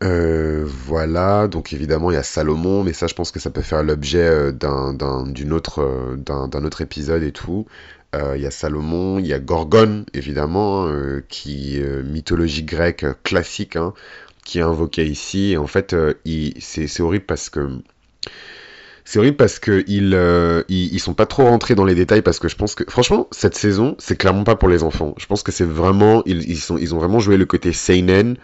Voilà, 0.00 1.48
donc 1.48 1.72
évidemment 1.72 2.10
il 2.10 2.14
y 2.14 2.16
a 2.16 2.22
Salomon, 2.22 2.82
mais 2.84 2.92
ça 2.92 3.06
je 3.06 3.14
pense 3.14 3.30
que 3.30 3.40
ça 3.40 3.50
peut 3.50 3.62
faire 3.62 3.82
l'objet 3.82 4.52
d'un, 4.52 4.94
autre, 5.50 6.16
d'un 6.16 6.64
autre 6.64 6.80
épisode 6.82 7.22
et 7.22 7.32
tout. 7.32 7.66
Euh, 8.14 8.36
il 8.36 8.42
y 8.42 8.46
a 8.46 8.50
Salomon, 8.50 9.18
il 9.18 9.26
y 9.26 9.32
a 9.32 9.38
Gorgone 9.38 10.04
évidemment, 10.14 10.86
euh, 10.86 11.24
qui 11.28 11.80
euh, 11.80 12.02
mythologie 12.02 12.62
grecque 12.62 13.04
euh, 13.04 13.14
classique, 13.24 13.76
hein, 13.76 13.92
qui 14.44 14.58
est 14.58 14.62
invoquée 14.62 15.06
ici. 15.06 15.52
Et 15.52 15.56
en 15.56 15.66
fait, 15.66 15.94
euh, 15.94 16.14
c'est, 16.60 17.00
horrible 17.00 17.24
parce 17.26 17.50
que 17.50 17.68
c'est 19.04 19.18
horrible 19.18 19.36
parce 19.36 19.60
ils, 19.86 20.14
euh, 20.14 20.62
sont 20.98 21.14
pas 21.14 21.26
trop 21.26 21.44
rentrés 21.44 21.74
dans 21.74 21.84
les 21.84 21.94
détails 21.94 22.22
parce 22.22 22.38
que 22.38 22.48
je 22.48 22.56
pense 22.56 22.74
que 22.74 22.84
franchement 22.88 23.28
cette 23.32 23.54
saison 23.54 23.96
c'est 23.98 24.16
clairement 24.16 24.44
pas 24.44 24.56
pour 24.56 24.68
les 24.68 24.82
enfants. 24.82 25.14
Je 25.18 25.26
pense 25.26 25.42
que 25.42 25.52
c'est 25.52 25.66
vraiment 25.66 26.22
ils 26.24 26.72
ont 26.72 26.98
vraiment 26.98 27.20
joué 27.20 27.36
le 27.36 27.44
côté 27.46 27.72
seinen 27.72 28.36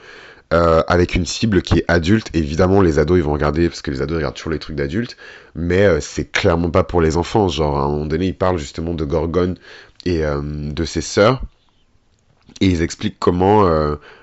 euh, 0.53 0.83
avec 0.89 1.15
une 1.15 1.27
cible 1.27 1.63
qui 1.63 1.79
est 1.79 1.85
adulte. 1.89 2.29
Évidemment, 2.35 2.81
les 2.81 2.99
ados, 2.99 3.19
ils 3.19 3.23
vont 3.25 3.33
regarder, 3.33 3.69
parce 3.69 3.83
que 3.83 3.91
les 3.91 4.03
ados 4.03 4.17
regardent 4.17 4.35
toujours 4.35 4.53
les 4.53 4.59
trucs 4.59 4.77
d'adultes, 4.77 5.17
mais 5.55 5.85
euh, 5.85 6.01
c'est 6.01 6.31
clairement 6.31 6.71
pas 6.71 6.85
pour 6.85 7.01
les 7.01 7.17
enfants. 7.17 7.49
Genre, 7.49 7.79
à 7.79 7.85
un 7.85 7.89
moment 7.89 8.07
donné, 8.07 8.27
ils 8.27 8.37
parlent 8.37 8.59
justement 8.59 8.95
de 8.95 9.05
Gorgone 9.05 9.57
et 10.05 10.25
euh, 10.25 10.41
de 10.43 10.85
ses 10.85 11.03
sœurs, 11.03 11.43
et 12.61 12.67
ils 12.67 12.83
expliquent 12.83 13.19
comment, 13.19 13.65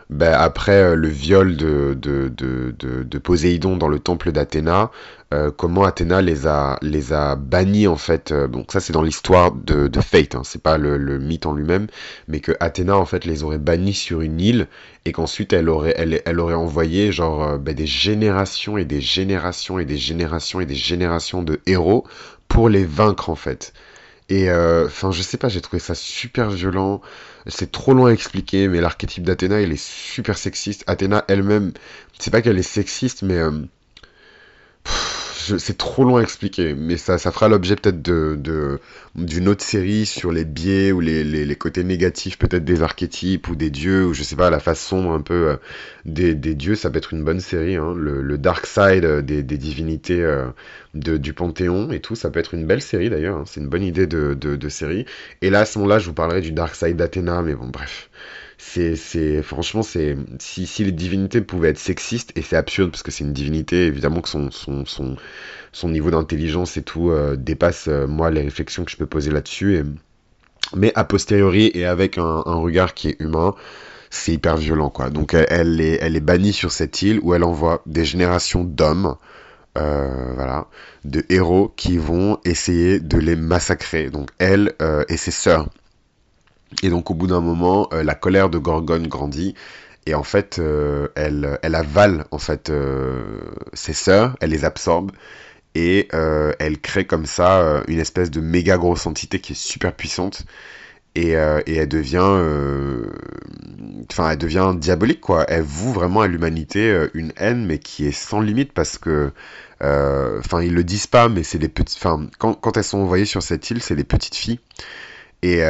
ben, 0.10 0.32
après 0.34 0.82
euh, 0.82 0.96
le 0.96 1.08
viol 1.10 1.58
de, 1.58 1.94
de, 1.94 3.18
Poséidon 3.20 3.76
dans 3.76 3.90
le 3.90 4.00
temple 4.00 4.32
d'Athéna, 4.32 4.90
euh, 5.34 5.52
comment 5.52 5.84
Athéna 5.84 6.22
les 6.22 6.48
a, 6.48 6.78
les 6.82 7.10
bannis 7.38 7.88
en 7.88 7.98
fait. 7.98 8.32
euh, 8.32 8.48
donc 8.48 8.72
ça 8.72 8.80
c'est 8.80 8.94
dans 8.94 9.02
l'histoire 9.02 9.52
de, 9.52 9.88
de 9.88 10.02
Fate, 10.02 10.36
hein, 10.36 10.44
c'est 10.46 10.62
pas 10.62 10.78
le, 10.78 11.20
mythe 11.20 11.46
en 11.46 11.54
lui-même, 11.54 11.88
mais 12.30 12.40
que 12.40 12.54
Athéna 12.62 12.98
en 12.98 13.06
fait 13.06 13.26
les 13.26 13.44
aurait 13.44 13.58
bannis 13.58 13.94
sur 13.94 14.22
une 14.22 14.40
île 14.40 14.68
et 15.06 15.12
qu'ensuite 15.12 15.52
elle 15.52 15.68
aurait, 15.68 15.96
envoyé 16.54 17.12
genre 17.12 17.58
ben, 17.60 17.76
des 17.76 17.88
générations 17.88 18.78
et 18.78 18.86
des 18.86 19.02
générations 19.02 19.78
et 19.80 19.86
des 19.86 19.98
générations 19.98 20.62
et 20.62 20.66
des 20.66 20.76
générations 20.76 21.44
de 21.44 21.60
héros 21.66 22.06
pour 22.48 22.70
les 22.70 22.86
vaincre 22.86 23.30
en 23.30 23.36
fait. 23.36 23.74
Et 24.30 24.50
euh, 24.50 24.86
enfin, 24.88 25.12
je 25.12 25.22
sais 25.22 25.38
pas, 25.38 25.48
j'ai 25.50 25.62
trouvé 25.62 25.80
ça 25.80 25.96
super 25.96 26.50
violent. 26.50 27.02
C'est 27.48 27.72
trop 27.72 27.94
long 27.94 28.08
à 28.08 28.12
expliquer, 28.12 28.68
mais 28.68 28.82
l'archétype 28.82 29.24
d'Athéna, 29.24 29.62
il 29.62 29.72
est 29.72 29.82
super 29.82 30.38
sexiste. 30.38 30.84
Athéna 30.88 31.24
elle-même, 31.28 31.74
c'est 32.20 32.32
pas 32.32 32.42
qu'elle 32.42 32.58
est 32.58 32.62
sexiste, 32.64 33.22
mais 33.24 33.38
euh, 33.38 33.52
c'est 35.58 35.78
trop 35.78 36.04
long 36.04 36.18
à 36.18 36.22
expliquer. 36.22 36.74
Mais 36.74 36.98
ça, 36.98 37.18
fera 37.18 37.48
l'objet 37.48 37.76
peut-être 37.76 38.02
d'une 38.02 39.48
autre 39.48 39.64
série 39.64 40.06
sur 40.06 40.32
les 40.32 40.46
biais 40.46 40.92
ou 40.92 41.00
les, 41.00 41.56
côtés 41.56 41.84
négatifs 41.84 42.38
peut-être 42.38 42.66
des 42.66 42.82
archétypes 42.84 43.48
ou 43.48 43.56
des 43.56 43.70
dieux, 43.70 44.06
ou 44.06 44.14
je 44.14 44.24
sais 44.24 44.36
pas, 44.36 44.50
la 44.50 44.60
sombre 44.76 45.12
un 45.12 45.22
peu 45.22 45.50
euh, 45.50 45.56
des, 46.06 46.36
dieux. 46.36 46.76
Ça 46.76 46.90
peut 46.90 46.98
être 46.98 47.14
une 47.14 47.24
bonne 47.24 47.40
série, 47.40 47.76
hein. 47.76 47.94
Le, 47.96 48.38
dark 48.38 48.66
side 48.66 49.06
euh, 49.06 49.22
des, 49.22 49.44
divinités 49.44 50.24
euh, 50.24 50.48
du 50.94 51.34
Panthéon 51.34 51.92
et 51.92 52.00
tout. 52.00 52.16
Ça 52.16 52.30
peut 52.30 52.40
être 52.40 52.54
une 52.54 52.66
belle 52.66 52.82
série 52.82 53.10
d'ailleurs. 53.10 53.38
hein. 53.38 53.44
C'est 53.46 53.60
une 53.60 53.70
bonne 53.70 53.84
idée 53.84 54.08
de, 54.08 54.34
de 54.34 54.70
série. 54.70 55.06
Et 55.42 55.50
là, 55.50 55.62
à 55.62 55.66
ce 55.66 55.80
moment-là, 55.80 56.00
je 56.00 56.08
vous 56.08 56.14
parlerai 56.14 56.42
du 56.42 56.52
Dark 56.52 56.76
Side 56.76 56.98
d'Athéna, 56.98 57.42
mais 57.42 57.56
bon, 57.56 57.68
bref. 57.68 58.10
C'est, 58.58 59.44
franchement, 59.44 59.84
c'est, 59.84 60.18
si, 60.40 60.66
si 60.66 60.84
les 60.84 60.92
divinités 60.92 61.42
pouvaient 61.42 61.70
être 61.70 61.78
sexistes, 61.78 62.32
et 62.36 62.42
c'est 62.42 62.56
absurde 62.56 62.90
parce 62.90 63.04
que 63.04 63.12
c'est 63.12 63.24
une 63.24 63.34
divinité, 63.34 63.86
évidemment 63.86 64.22
que 64.22 64.30
son, 64.30 64.50
son, 64.50 64.86
son, 64.86 65.16
son 65.72 65.90
niveau 65.90 66.10
d'intelligence 66.10 66.76
et 66.76 66.82
tout 66.82 67.12
euh, 67.12 67.36
dépasse, 67.36 67.88
euh, 67.88 68.08
moi, 68.08 68.32
les 68.32 68.42
réflexions 68.42 68.84
que 68.84 68.92
je 68.92 68.98
peux 68.98 69.06
poser 69.06 69.30
là-dessus. 69.32 69.84
Mais 70.76 70.92
a 70.96 71.04
posteriori 71.04 71.72
et 71.76 71.86
avec 71.86 72.18
un, 72.18 72.42
regard 72.42 72.94
qui 72.96 73.10
est 73.10 73.22
humain, 73.22 73.54
c'est 74.10 74.34
hyper 74.34 74.58
violent, 74.58 74.90
quoi. 74.90 75.12
Donc, 75.12 75.34
elle, 75.36 75.80
est, 75.80 76.00
elle 76.02 76.16
est 76.16 76.22
bannie 76.22 76.54
sur 76.54 76.72
cette 76.72 77.02
île 77.04 77.20
où 77.22 77.36
elle 77.36 77.44
envoie 77.44 77.84
des 77.86 78.06
générations 78.06 78.64
d'hommes 78.64 79.16
euh, 79.78 80.34
voilà, 80.34 80.66
de 81.06 81.24
héros 81.30 81.72
qui 81.76 81.98
vont 81.98 82.40
essayer 82.44 83.00
de 83.00 83.20
les 83.20 83.36
massacrer. 83.36 84.10
Donc 84.10 84.32
elle 84.40 84.74
et 85.08 85.18
ses 85.18 85.30
sœurs. 85.32 85.70
Et 86.84 86.90
donc 86.90 87.10
au 87.12 87.14
bout 87.14 87.28
d'un 87.28 87.42
moment, 87.42 87.88
euh, 87.94 88.04
la 88.04 88.16
colère 88.16 88.50
de 88.50 88.58
Gorgone 88.58 89.08
grandit. 89.08 89.56
Et 90.06 90.14
en 90.16 90.24
fait, 90.24 90.60
euh, 90.60 91.08
elle, 91.16 91.60
elle 91.64 91.76
avale 91.76 92.26
en 92.32 92.38
fait 92.38 92.70
euh, 92.70 93.42
ses 93.74 93.94
sœurs, 93.94 94.36
elle 94.42 94.52
les 94.52 94.66
absorbe. 94.66 95.12
Et 95.76 96.08
elle 96.12 96.80
crée 96.82 97.06
comme 97.06 97.28
ça 97.28 97.84
une 97.88 98.00
espèce 98.00 98.32
de 98.32 98.42
méga 98.42 98.78
grosse 98.80 99.06
entité 99.06 99.40
qui 99.40 99.54
est 99.54 99.56
super 99.56 99.94
puissante. 99.94 100.46
Et, 101.14 101.34
et 101.34 101.76
elle 101.76 101.88
devient 101.88 102.40
enfin 104.10 104.32
elle 104.32 104.40
devient 104.40 104.74
diabolique 104.76 105.22
quoi. 105.22 105.46
Elle 105.48 105.62
voue 105.62 105.94
vraiment 105.94 106.22
à 106.22 106.28
l'humanité 106.28 107.08
une 107.14 107.32
haine 107.38 107.64
mais 107.68 107.78
qui 107.78 108.08
est 108.08 108.12
sans 108.12 108.42
limite 108.42 108.74
parce 108.74 108.98
que 108.98 109.32
enfin 109.80 110.64
ils 110.64 110.74
le 110.74 110.84
disent 110.84 111.06
pas 111.06 111.30
mais 111.30 111.44
c'est 111.44 111.60
des 111.60 111.70
petites 111.70 112.00
enfin 112.00 112.28
quand, 112.40 112.56
quand 112.56 112.76
elles 112.78 112.84
sont 112.84 112.98
envoyées 112.98 113.26
sur 113.26 113.44
cette 113.44 113.70
île 113.70 113.84
c'est 113.84 113.96
des 113.96 114.04
petites 114.04 114.36
filles. 114.36 114.60
Et 115.44 115.62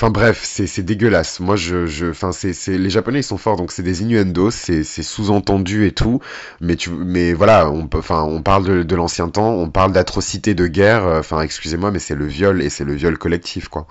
Enfin 0.00 0.10
bref, 0.10 0.40
c'est 0.44 0.82
dégueulasse. 0.82 1.40
Moi, 1.40 1.56
je, 1.56 1.84
je, 1.86 2.06
enfin 2.06 2.32
c'est 2.32 2.54
les 2.78 2.88
Japonais 2.88 3.20
ils 3.20 3.22
sont 3.22 3.36
forts, 3.36 3.56
donc 3.56 3.70
c'est 3.70 3.82
des 3.82 4.00
innuendos, 4.00 4.50
c'est 4.50 4.82
c'est 4.82 5.02
sous-entendu 5.02 5.84
et 5.86 5.92
tout. 5.92 6.20
Mais 6.62 6.76
tu, 6.76 6.88
mais 6.90 7.34
voilà, 7.34 7.70
on 7.70 7.86
peut, 7.86 7.98
enfin 7.98 8.22
on 8.22 8.40
parle 8.42 8.64
de, 8.66 8.82
de 8.82 8.96
l'ancien 8.96 9.28
temps, 9.28 9.50
on 9.52 9.68
parle 9.68 9.92
d'atrocités 9.92 10.54
de 10.54 10.66
guerre. 10.66 11.04
euh, 11.06 11.20
Enfin 11.20 11.42
excusez-moi, 11.42 11.90
mais 11.90 11.98
c'est 11.98 12.14
le 12.14 12.26
viol 12.26 12.62
et 12.62 12.70
c'est 12.70 12.84
le 12.84 12.94
viol 12.94 13.18
collectif 13.18 13.68
quoi. 13.68 13.86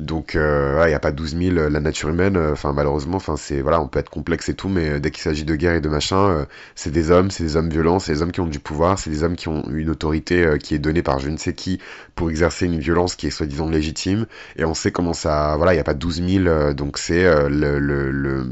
Donc, 0.00 0.32
il 0.34 0.86
n'y 0.86 0.94
a 0.94 0.98
pas 0.98 1.12
12 1.12 1.36
000, 1.36 1.56
euh, 1.56 1.70
la 1.70 1.80
nature 1.80 2.08
humaine, 2.08 2.36
euh, 2.36 2.54
malheureusement, 2.74 3.16
enfin, 3.16 3.34
voilà, 3.62 3.80
on 3.80 3.88
peut 3.88 3.98
être 3.98 4.10
complexe 4.10 4.48
et 4.48 4.54
tout, 4.54 4.68
mais 4.68 4.90
euh, 4.90 5.00
dès 5.00 5.10
qu'il 5.10 5.22
s'agit 5.22 5.44
de 5.44 5.54
guerre 5.54 5.74
et 5.74 5.80
de 5.80 5.88
machin, 5.88 6.28
euh, 6.28 6.44
c'est 6.74 6.90
des 6.90 7.10
hommes, 7.10 7.30
c'est 7.30 7.44
des 7.44 7.56
hommes 7.56 7.68
violents, 7.68 7.98
c'est 7.98 8.12
des 8.12 8.22
hommes 8.22 8.32
qui 8.32 8.40
ont 8.40 8.46
du 8.46 8.58
pouvoir, 8.60 8.98
c'est 8.98 9.10
des 9.10 9.22
hommes 9.22 9.36
qui 9.36 9.48
ont 9.48 9.62
une 9.70 9.90
autorité 9.90 10.44
euh, 10.44 10.56
qui 10.58 10.74
est 10.74 10.78
donnée 10.78 11.02
par 11.02 11.18
je 11.18 11.28
ne 11.28 11.36
sais 11.36 11.54
qui 11.54 11.78
pour 12.14 12.30
exercer 12.30 12.66
une 12.66 12.78
violence 12.78 13.14
qui 13.14 13.26
est 13.26 13.30
soi-disant 13.30 13.68
légitime, 13.68 14.26
et 14.56 14.64
on 14.64 14.74
sait 14.74 14.90
comment 14.90 15.12
ça, 15.12 15.56
voilà, 15.56 15.72
il 15.72 15.76
n'y 15.76 15.80
a 15.80 15.84
pas 15.84 15.94
12 15.94 16.22
000, 16.26 16.46
euh, 16.46 16.74
donc 16.74 16.98
c'est 16.98 17.24
euh, 17.24 17.48
le, 17.48 17.78
le, 17.78 18.46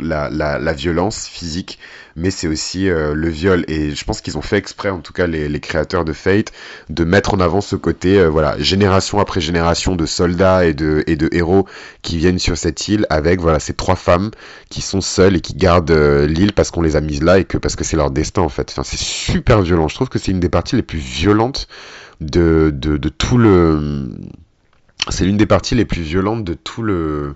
la, 0.00 0.28
la, 0.30 0.58
la 0.58 0.72
violence 0.72 1.26
physique, 1.26 1.78
mais 2.18 2.30
c'est 2.30 2.48
aussi 2.48 2.90
euh, 2.90 3.14
le 3.14 3.28
viol, 3.28 3.64
et 3.68 3.94
je 3.94 4.04
pense 4.04 4.20
qu'ils 4.20 4.36
ont 4.36 4.42
fait 4.42 4.56
exprès, 4.56 4.90
en 4.90 4.98
tout 4.98 5.12
cas 5.12 5.26
les, 5.26 5.60
créateurs 5.60 6.04
de 6.04 6.12
Fate, 6.12 6.52
de 6.90 7.04
mettre 7.04 7.34
en 7.34 7.40
avant 7.40 7.60
ce 7.60 7.76
côté, 7.76 8.18
euh, 8.18 8.28
voilà, 8.28 8.58
génération 8.58 9.20
après 9.20 9.40
génération 9.40 9.96
de 9.96 10.06
soldats 10.06 10.66
et 10.68 11.16
de 11.16 11.28
héros 11.32 11.66
qui 12.02 12.18
viennent 12.18 12.38
sur 12.38 12.56
cette 12.56 12.88
île 12.88 13.06
avec, 13.10 13.40
voilà, 13.40 13.58
ces 13.60 13.74
trois 13.74 13.96
femmes 13.96 14.30
qui 14.70 14.80
sont 14.80 15.00
seules 15.00 15.36
et 15.36 15.40
qui 15.40 15.54
gardent 15.54 15.90
euh, 15.90 16.26
l'île 16.26 16.52
parce 16.52 16.70
qu'on 16.70 16.82
les 16.82 16.96
a 16.96 17.00
mises 17.00 17.22
là 17.22 17.38
et 17.38 17.44
que 17.44 17.58
parce 17.58 17.76
que 17.76 17.84
c'est 17.84 17.96
leur 17.96 18.10
destin 18.10 18.42
en 18.42 18.48
fait. 18.48 18.70
Enfin, 18.70 18.82
c'est 18.84 18.98
super 18.98 19.62
violent. 19.62 19.88
Je 19.88 19.94
trouve 19.94 20.08
que 20.08 20.18
c'est 20.18 20.30
une 20.30 20.40
des 20.40 20.48
parties 20.48 20.76
les 20.76 20.82
plus 20.82 20.98
violentes 20.98 21.68
de, 22.20 22.70
de 22.74 23.08
tout 23.08 23.38
le. 23.38 24.10
C'est 25.10 25.24
l'une 25.24 25.36
des 25.36 25.46
parties 25.46 25.74
les 25.74 25.84
plus 25.84 26.02
violentes 26.02 26.44
de 26.44 26.54
tout 26.54 26.82
le 26.82 27.34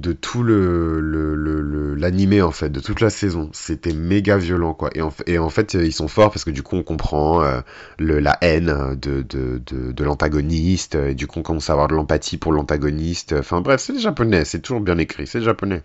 de 0.00 0.12
tout 0.12 0.42
le 0.42 1.94
l'animé 1.98 2.40
en 2.42 2.50
fait 2.50 2.70
de 2.70 2.80
toute 2.80 3.00
la 3.00 3.10
saison. 3.10 3.50
C'était 3.52 3.92
méga 3.92 4.36
violent 4.38 4.74
quoi. 4.74 4.90
Et 4.94 5.02
en, 5.38 5.50
fait 5.50 5.74
euh, 5.74 5.84
ils 5.84 5.92
sont 5.92 6.08
forts 6.08 6.30
parce 6.30 6.44
que 6.44 6.50
du 6.50 6.62
coup 6.62 6.76
on 6.76 6.82
comprend 6.82 7.42
euh, 7.42 7.60
le, 7.98 8.20
la 8.20 8.38
haine 8.40 8.68
euh, 8.68 8.94
de, 8.94 9.22
de, 9.22 9.60
de, 9.64 10.04
l'antagoniste 10.04 10.94
et 10.94 11.14
du 11.14 11.26
coup 11.26 11.40
on 11.40 11.42
commence 11.42 11.70
à 11.70 11.72
avoir 11.72 11.88
de 11.88 11.94
l'empathie 11.94 12.36
pour 12.36 12.52
l'antagoniste. 12.52 13.34
Enfin 13.38 13.60
bref 13.60 13.80
c'est 13.80 13.98
japonais 13.98 14.44
c'est 14.44 14.60
toujours 14.60 14.80
bien 14.80 14.98
écrit 14.98 15.26
c'est 15.26 15.42
japonais. 15.42 15.82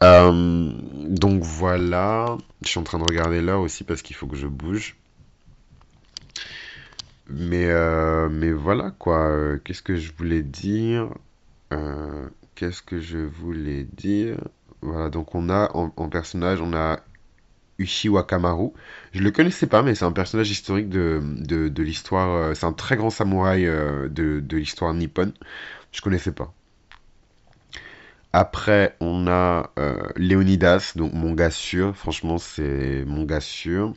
Donc 0.00 1.42
voilà. 1.42 2.36
Je 2.62 2.68
suis 2.68 2.78
en 2.78 2.82
train 2.82 2.98
de 2.98 3.04
regarder 3.04 3.40
l'heure 3.40 3.60
aussi 3.60 3.84
parce 3.84 4.02
qu'il 4.02 4.16
faut 4.16 4.26
que 4.26 4.36
je 4.36 4.46
bouge. 4.46 4.96
Mais, 7.30 7.68
mais 8.28 8.52
voilà 8.52 8.92
quoi. 8.98 9.58
Qu'est-ce 9.64 9.82
que 9.82 9.96
je 9.96 10.12
voulais 10.14 10.42
dire? 10.42 11.08
Qu'est-ce 12.54 12.82
que 12.82 13.00
je 13.00 13.18
voulais 13.18 13.84
dire? 13.84 14.38
Voilà, 14.80 15.10
donc 15.10 15.34
on 15.34 15.50
a 15.50 15.70
en, 15.74 15.88
personnage, 16.08 16.60
on 16.60 16.72
a 16.72 17.00
Uchi 17.78 18.08
Wakamaru. 18.08 18.70
Je 19.12 19.22
le 19.22 19.30
connaissais 19.32 19.66
pas, 19.66 19.82
mais 19.82 19.94
c'est 19.96 20.04
un 20.04 20.12
personnage 20.12 20.50
historique 20.50 20.88
de, 20.88 21.72
l'histoire. 21.78 22.30
euh, 22.30 22.54
C'est 22.54 22.66
un 22.66 22.72
très 22.72 22.96
grand 22.96 23.10
samouraï 23.10 23.66
euh, 23.66 24.08
de, 24.08 24.56
l'histoire 24.56 24.94
nippone. 24.94 25.32
Je 25.90 26.00
connaissais 26.00 26.32
pas. 26.32 26.52
Après, 28.32 28.96
on 29.00 29.26
a 29.26 29.70
euh, 29.78 30.02
Léonidas, 30.16 30.92
donc 30.96 31.12
mon 31.12 31.32
gars 31.34 31.50
sûr. 31.50 31.96
Franchement, 31.96 32.38
c'est 32.38 33.04
mon 33.06 33.24
gars 33.24 33.40
sûr. 33.40 33.94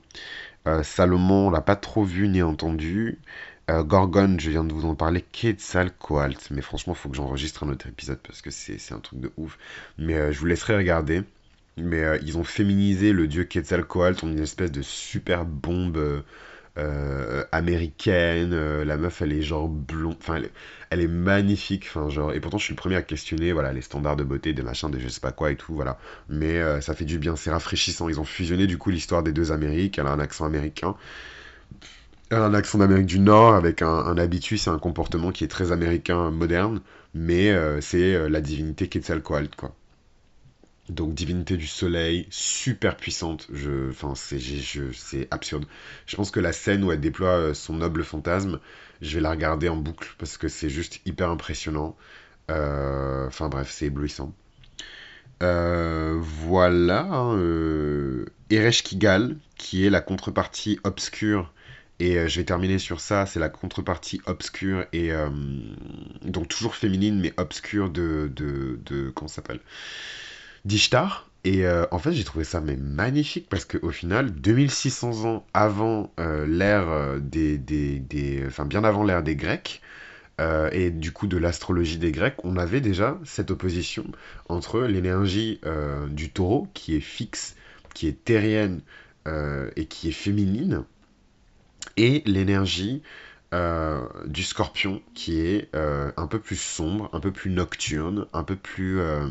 Salomon, 0.84 1.48
on 1.48 1.50
l'a 1.50 1.62
pas 1.62 1.78
trop 1.78 2.04
vu 2.04 2.28
ni 2.28 2.42
entendu. 2.42 3.20
Euh, 3.70 3.84
Gorgon, 3.84 4.38
je 4.40 4.50
viens 4.50 4.64
de 4.64 4.74
vous 4.74 4.86
en 4.86 4.96
parler. 4.96 5.22
Quetzalcoatl, 5.22 6.38
mais 6.52 6.62
franchement, 6.62 6.94
faut 6.94 7.10
que 7.10 7.16
j'enregistre 7.18 7.64
un 7.64 7.70
autre 7.70 7.88
épisode 7.88 8.20
parce 8.20 8.42
que 8.42 8.50
c'est 8.50 8.94
un 8.94 9.00
truc 9.00 9.20
de 9.20 9.32
ouf. 9.38 9.58
Mais 9.98 10.16
euh, 10.16 10.32
je 10.32 10.40
vous 10.40 10.46
laisserai 10.46 10.78
regarder. 10.78 11.24
Mais 11.78 12.02
euh, 12.04 12.18
ils 12.24 12.38
ont 12.38 12.44
féminisé 12.44 13.12
le 13.12 13.28
dieu 13.28 13.44
Quetzalcoatl 13.44 14.26
en 14.26 14.30
une 14.30 14.40
espèce 14.40 14.72
de 14.72 14.82
super 14.82 15.46
bombe 15.46 16.24
euh, 16.78 17.44
américaine. 17.52 18.84
La 18.84 18.98
meuf, 18.98 19.22
elle 19.22 19.34
est 19.34 19.42
genre 19.42 19.68
blonde. 19.68 20.16
Enfin, 20.22 20.36
elle, 20.38 20.46
est 20.46 20.52
elle 20.90 21.02
est 21.02 21.08
magnifique. 21.08 21.88
Enfin, 21.90 22.10
genre. 22.10 22.32
Et 22.34 22.40
pourtant, 22.40 22.58
je 22.58 22.64
suis 22.64 22.74
le 22.74 22.78
premier 22.78 22.96
à 22.96 23.02
questionner, 23.02 23.52
voilà, 23.52 23.74
les 23.74 23.82
standards 23.82 24.16
de 24.16 24.24
beauté, 24.24 24.54
des 24.54 24.64
machins, 24.64 24.90
des 24.90 25.00
je 25.02 25.10
sais 25.10 25.20
pas 25.20 25.34
quoi 25.34 25.52
et 25.52 25.58
tout, 25.58 25.74
voilà. 25.76 26.00
Mais 26.30 26.82
ça 26.82 26.96
fait 26.96 27.06
du 27.06 27.20
bien, 27.20 27.36
c'est 27.36 27.52
rafraîchissant. 27.52 28.08
Ils 28.10 28.20
ont 28.20 28.26
fusionné 28.26 28.66
du 28.66 28.78
coup 28.78 28.92
l'histoire 28.92 29.24
des 29.24 29.34
deux 29.34 29.52
Amériques. 29.52 30.00
Elle 30.00 30.08
a 30.08 30.12
un 30.12 30.20
accent 30.20 30.46
américain. 30.46 30.96
Un 32.30 32.54
accent 32.54 32.78
d'Amérique 32.78 33.06
du 33.06 33.20
Nord 33.20 33.54
avec 33.56 33.82
un, 33.82 34.18
habitus 34.18 34.68
et 34.68 34.70
un 34.70 34.80
comportement 34.80 35.32
qui 35.32 35.44
est 35.46 35.48
très 35.48 35.72
américain 35.72 36.30
moderne. 36.32 36.82
Mais 37.14 37.52
euh, 37.52 37.80
c'est 37.82 38.14
euh, 38.16 38.28
la 38.30 38.42
divinité 38.42 38.90
Quetzalcoatl, 38.90 39.50
quoi. 39.56 39.74
Donc 40.90 41.14
divinité 41.14 41.58
du 41.58 41.68
soleil, 41.68 42.28
super 42.30 42.96
puissante. 42.98 43.48
Je, 43.54 43.90
enfin 43.90 44.14
c'est, 44.16 45.28
absurde. 45.32 45.66
Je 46.06 46.16
pense 46.16 46.32
que 46.32 46.40
la 46.40 46.54
scène 46.54 46.84
où 46.84 46.92
elle 46.92 47.02
déploie 47.02 47.30
euh, 47.30 47.54
son 47.54 47.74
noble 47.76 48.04
fantasme, 48.04 48.60
je 49.02 49.16
vais 49.16 49.22
la 49.22 49.32
regarder 49.32 49.70
en 49.70 49.76
boucle 49.78 50.14
parce 50.18 50.38
que 50.38 50.48
c'est 50.48 50.70
juste 50.70 51.02
hyper 51.06 51.30
impressionnant. 51.30 51.96
Enfin 52.50 53.50
bref, 53.50 53.70
c'est 53.72 53.88
éblouissant. 53.88 54.34
Voilà. 55.42 57.02
hein, 57.02 57.36
Euh, 57.38 58.26
Ereshkigal, 58.50 59.38
qui 59.58 59.86
est 59.86 59.90
la 59.90 60.02
contrepartie 60.02 60.80
obscure. 60.84 61.52
Et 62.00 62.18
euh, 62.18 62.28
je 62.28 62.40
vais 62.40 62.46
terminer 62.46 62.80
sur 62.80 63.00
ça. 63.00 63.26
C'est 63.26 63.40
la 63.40 63.50
contrepartie 63.50 64.22
obscure 64.26 64.86
et 64.94 65.12
euh, 65.12 65.30
donc 66.24 66.48
toujours 66.48 66.76
féminine 66.76 67.20
mais 67.20 67.34
obscure 67.38 67.90
de 67.90 68.32
de, 68.36 68.80
de 68.86 69.10
comment 69.10 69.28
s'appelle? 69.28 69.60
d'Ishtar. 70.66 71.30
Et 71.44 71.66
euh, 71.66 71.86
en 71.92 72.00
fait, 72.00 72.12
j'ai 72.12 72.24
trouvé 72.26 72.44
ça 72.44 72.60
magnifique 72.62 73.48
parce 73.50 73.64
qu'au 73.64 73.92
final, 73.92 74.32
2600 74.32 75.26
ans 75.26 75.46
avant 75.54 76.12
l'ère 76.18 77.20
des, 77.22 77.58
des, 77.58 78.00
des- 78.00 78.44
Enfin, 78.48 78.66
bien 78.66 78.84
avant 78.84 79.04
l'ère 79.04 79.24
des 79.24 79.36
Grecs, 79.36 79.82
et 80.72 80.92
du 80.92 81.12
coup 81.14 81.28
de 81.28 81.38
l'astrologie 81.38 81.98
des 81.98 82.12
Grecs, 82.12 82.36
on 82.44 82.58
avait 82.58 82.82
déjà 82.82 83.20
cette 83.26 83.52
opposition 83.52 84.06
entre 84.50 84.82
l'énergie 84.82 85.62
du 86.10 86.32
taureau, 86.32 86.68
qui 86.74 86.96
est 86.96 87.02
fixe, 87.02 87.56
qui 87.96 88.08
est 88.08 88.24
terrienne 88.26 88.82
et 89.76 89.86
qui 89.88 90.10
est 90.10 90.14
féminine, 90.14 90.84
et 91.96 92.24
l'énergie 92.26 93.02
euh, 93.54 94.06
du 94.26 94.44
scorpion, 94.44 95.02
qui 95.14 95.40
est 95.40 95.74
euh, 95.76 96.12
un 96.18 96.28
peu 96.28 96.40
plus 96.40 96.60
sombre, 96.60 97.10
un 97.14 97.20
peu 97.22 97.32
plus 97.32 97.50
nocturne, 97.50 98.28
un 98.34 98.44
peu 98.44 98.56
plus... 98.56 99.00
euh, 99.00 99.28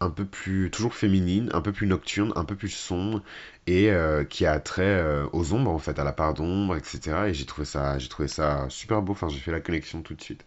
un 0.00 0.10
peu 0.10 0.26
plus, 0.26 0.70
toujours 0.70 0.94
féminine, 0.94 1.48
un 1.54 1.62
peu 1.62 1.72
plus 1.72 1.86
nocturne, 1.86 2.32
un 2.36 2.44
peu 2.44 2.54
plus 2.54 2.68
sombre, 2.68 3.22
et 3.66 3.90
qui 4.28 4.44
a 4.44 4.60
trait 4.60 5.02
aux 5.32 5.54
ombres, 5.54 5.70
en 5.70 5.78
fait, 5.78 5.98
à 5.98 6.04
la 6.04 6.12
part 6.12 6.34
d'ombre, 6.34 6.76
etc. 6.76 7.28
Et 7.28 7.34
j'ai 7.34 7.46
trouvé 7.46 7.64
ça, 7.64 7.96
trouvé 8.10 8.28
ça 8.28 8.66
super 8.68 9.00
beau, 9.00 9.12
enfin, 9.12 9.28
j'ai 9.30 9.38
fait 9.38 9.52
la 9.52 9.60
connexion 9.60 10.02
tout 10.02 10.14
de 10.14 10.20
suite. 10.20 10.44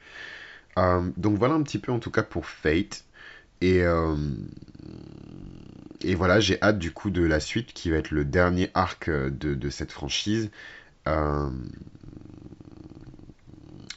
Donc 1.17 1.37
voilà 1.37 1.55
un 1.55 1.63
petit 1.63 1.79
peu, 1.79 1.91
en 1.91 1.99
tout 1.99 2.11
cas, 2.11 2.21
pour 2.23 2.45
Fate. 2.45 3.05
Et, 3.61 3.81
voilà, 6.15 6.39
j'ai 6.39 6.61
hâte 6.61 6.77
du 6.77 6.91
coup 6.91 7.09
de 7.09 7.23
la 7.23 7.39
suite, 7.39 7.73
qui 7.73 7.89
va 7.89 7.97
être 7.97 8.11
le 8.11 8.25
dernier 8.25 8.69
arc 8.75 9.09
de, 9.09 9.69
cette 9.71 9.91
franchise, 9.91 10.51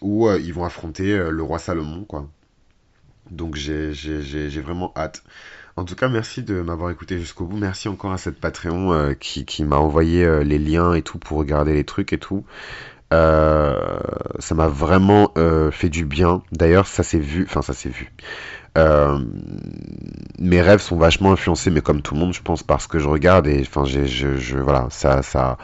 où 0.02 0.28
euh, 0.28 0.38
ils 0.38 0.52
vont 0.52 0.64
affronter 0.64 1.12
euh, 1.12 1.30
le 1.30 1.42
roi 1.42 1.58
Salomon, 1.58 2.04
quoi. 2.04 2.28
Donc 3.30 3.54
j'ai 3.54 3.92
vraiment 4.60 4.92
hâte. 4.96 5.22
En 5.76 5.84
tout 5.84 5.94
cas, 5.94 6.08
merci 6.08 6.42
de 6.42 6.60
m'avoir 6.60 6.90
écouté 6.90 7.18
jusqu'au 7.18 7.46
bout. 7.46 7.56
Merci 7.56 7.88
encore 7.88 8.12
à 8.12 8.18
cette 8.18 8.38
Patreon 8.38 8.92
euh, 8.92 9.14
qui, 9.14 9.46
qui 9.46 9.64
m'a 9.64 9.76
envoyé 9.76 10.24
euh, 10.24 10.44
les 10.44 10.58
liens 10.58 10.92
et 10.92 11.00
tout 11.02 11.18
pour 11.18 11.38
regarder 11.38 11.72
les 11.72 11.84
trucs 11.84 12.12
et 12.12 12.18
tout. 12.18 12.44
Euh, 13.12 13.98
ça 14.38 14.54
m'a 14.54 14.68
vraiment 14.68 15.32
euh, 15.38 15.70
fait 15.70 15.88
du 15.88 16.04
bien. 16.04 16.42
D'ailleurs, 16.52 16.86
ça 16.86 17.02
s'est 17.02 17.18
vu, 17.18 17.44
enfin 17.48 17.62
ça 17.62 17.72
s'est 17.72 17.88
vu. 17.88 18.12
Euh, 18.78 19.18
mes 20.38 20.60
rêves 20.60 20.80
sont 20.80 20.96
vachement 20.96 21.32
influencés, 21.32 21.70
mais 21.70 21.80
comme 21.80 22.02
tout 22.02 22.14
le 22.14 22.20
monde, 22.20 22.32
je 22.32 22.42
pense, 22.42 22.62
par 22.62 22.80
ce 22.80 22.88
que 22.88 22.98
je 22.98 23.08
regarde 23.08 23.46
et 23.46 23.60
enfin 23.60 23.84
je, 23.84 24.58
voilà, 24.58 24.88
ça, 24.90 25.22
ça. 25.22 25.58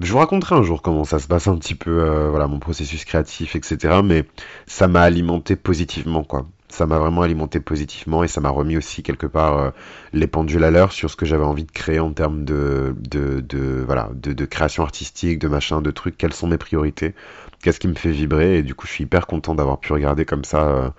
Je 0.00 0.12
vous 0.12 0.18
raconterai 0.18 0.54
un 0.54 0.62
jour 0.62 0.80
comment 0.80 1.02
ça 1.02 1.18
se 1.18 1.26
passe 1.26 1.48
un 1.48 1.56
petit 1.56 1.74
peu, 1.74 2.02
euh, 2.02 2.30
voilà, 2.30 2.46
mon 2.46 2.60
processus 2.60 3.04
créatif, 3.04 3.56
etc. 3.56 4.00
Mais 4.04 4.24
ça 4.66 4.86
m'a 4.86 5.02
alimenté 5.02 5.56
positivement, 5.56 6.22
quoi. 6.22 6.46
Ça 6.68 6.86
m'a 6.86 6.98
vraiment 6.98 7.22
alimenté 7.22 7.58
positivement 7.60 8.22
et 8.22 8.28
ça 8.28 8.40
m'a 8.40 8.50
remis 8.50 8.76
aussi 8.76 9.02
quelque 9.02 9.26
part 9.26 9.58
euh, 9.58 9.70
les 10.12 10.26
pendules 10.26 10.62
à 10.62 10.70
l'heure 10.70 10.92
sur 10.92 11.10
ce 11.10 11.16
que 11.16 11.26
j'avais 11.26 11.44
envie 11.44 11.64
de 11.64 11.72
créer 11.72 11.98
en 11.98 12.12
termes 12.12 12.44
de, 12.44 12.94
de, 13.00 13.82
voilà, 13.84 14.10
de, 14.14 14.44
création 14.44 14.82
artistique, 14.84 15.38
de 15.40 15.48
machin, 15.48 15.80
de 15.82 15.90
trucs. 15.90 16.16
Quelles 16.16 16.34
sont 16.34 16.46
mes 16.46 16.58
priorités? 16.58 17.14
Qu'est-ce 17.62 17.80
qui 17.80 17.88
me 17.88 17.94
fait 17.94 18.12
vibrer? 18.12 18.58
Et 18.58 18.62
du 18.62 18.74
coup, 18.74 18.86
je 18.86 18.92
suis 18.92 19.04
hyper 19.04 19.26
content 19.26 19.54
d'avoir 19.54 19.80
pu 19.80 19.92
regarder 19.92 20.24
comme 20.24 20.44
ça 20.44 20.92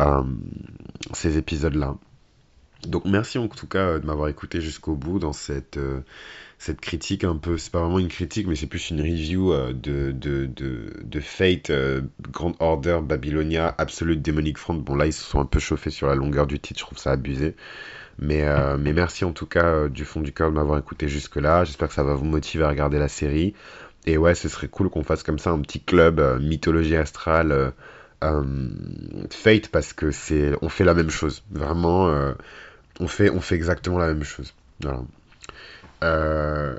euh, 0.00 0.22
ces 1.12 1.36
épisodes-là. 1.36 1.96
Donc 2.86 3.04
merci 3.06 3.38
en 3.38 3.48
tout 3.48 3.66
cas 3.66 3.78
euh, 3.78 3.98
de 3.98 4.06
m'avoir 4.06 4.28
écouté 4.28 4.60
jusqu'au 4.60 4.94
bout 4.94 5.18
dans 5.18 5.32
cette, 5.32 5.78
euh, 5.78 6.00
cette 6.58 6.80
critique 6.80 7.24
un 7.24 7.34
peu, 7.36 7.58
c'est 7.58 7.72
pas 7.72 7.80
vraiment 7.80 7.98
une 7.98 8.08
critique, 8.08 8.46
mais 8.46 8.54
c'est 8.54 8.68
plus 8.68 8.90
une 8.90 9.00
review 9.00 9.52
euh, 9.52 9.72
de, 9.72 10.12
de, 10.12 10.46
de, 10.46 10.92
de 11.02 11.20
Fate, 11.20 11.70
euh, 11.70 12.02
Grand 12.30 12.54
Order, 12.60 13.00
Babylonia, 13.02 13.74
Absolute 13.78 14.22
Demonic 14.22 14.58
Front. 14.58 14.74
Bon 14.74 14.94
là 14.94 15.06
ils 15.06 15.12
se 15.12 15.24
sont 15.24 15.40
un 15.40 15.44
peu 15.44 15.58
chauffés 15.58 15.90
sur 15.90 16.06
la 16.06 16.14
longueur 16.14 16.46
du 16.46 16.60
titre, 16.60 16.78
je 16.78 16.84
trouve 16.84 16.98
ça 16.98 17.10
abusé. 17.10 17.56
Mais, 18.20 18.44
mais 18.78 18.92
merci 18.92 19.24
en 19.24 19.30
tout 19.32 19.46
cas 19.46 19.86
du 19.88 20.04
fond 20.04 20.20
du 20.20 20.32
cœur 20.32 20.50
de 20.50 20.56
m'avoir 20.56 20.76
écouté 20.76 21.06
jusque-là. 21.06 21.64
J'espère 21.64 21.86
que 21.86 21.94
ça 21.94 22.02
va 22.02 22.14
vous 22.14 22.24
motiver 22.24 22.64
à 22.64 22.68
regarder 22.68 22.98
la 22.98 23.06
série. 23.06 23.54
Et 24.06 24.18
ouais, 24.18 24.34
ce 24.34 24.48
serait 24.48 24.66
cool 24.66 24.90
qu'on 24.90 25.04
fasse 25.04 25.22
comme 25.22 25.38
ça 25.38 25.50
un 25.50 25.60
petit 25.60 25.80
club 25.80 26.20
mythologie 26.40 26.96
astrale. 26.96 27.72
Fate 29.30 29.68
parce 29.68 29.92
que 29.92 30.10
c'est 30.10 30.52
on 30.62 30.68
fait 30.68 30.82
la 30.82 30.94
même 30.94 31.10
chose 31.10 31.44
vraiment 31.52 32.12
on 33.00 33.06
fait, 33.08 33.54
exactement 33.54 33.98
la 33.98 34.08
même 34.08 34.24
chose. 34.24 34.54
Euh, 36.04 36.76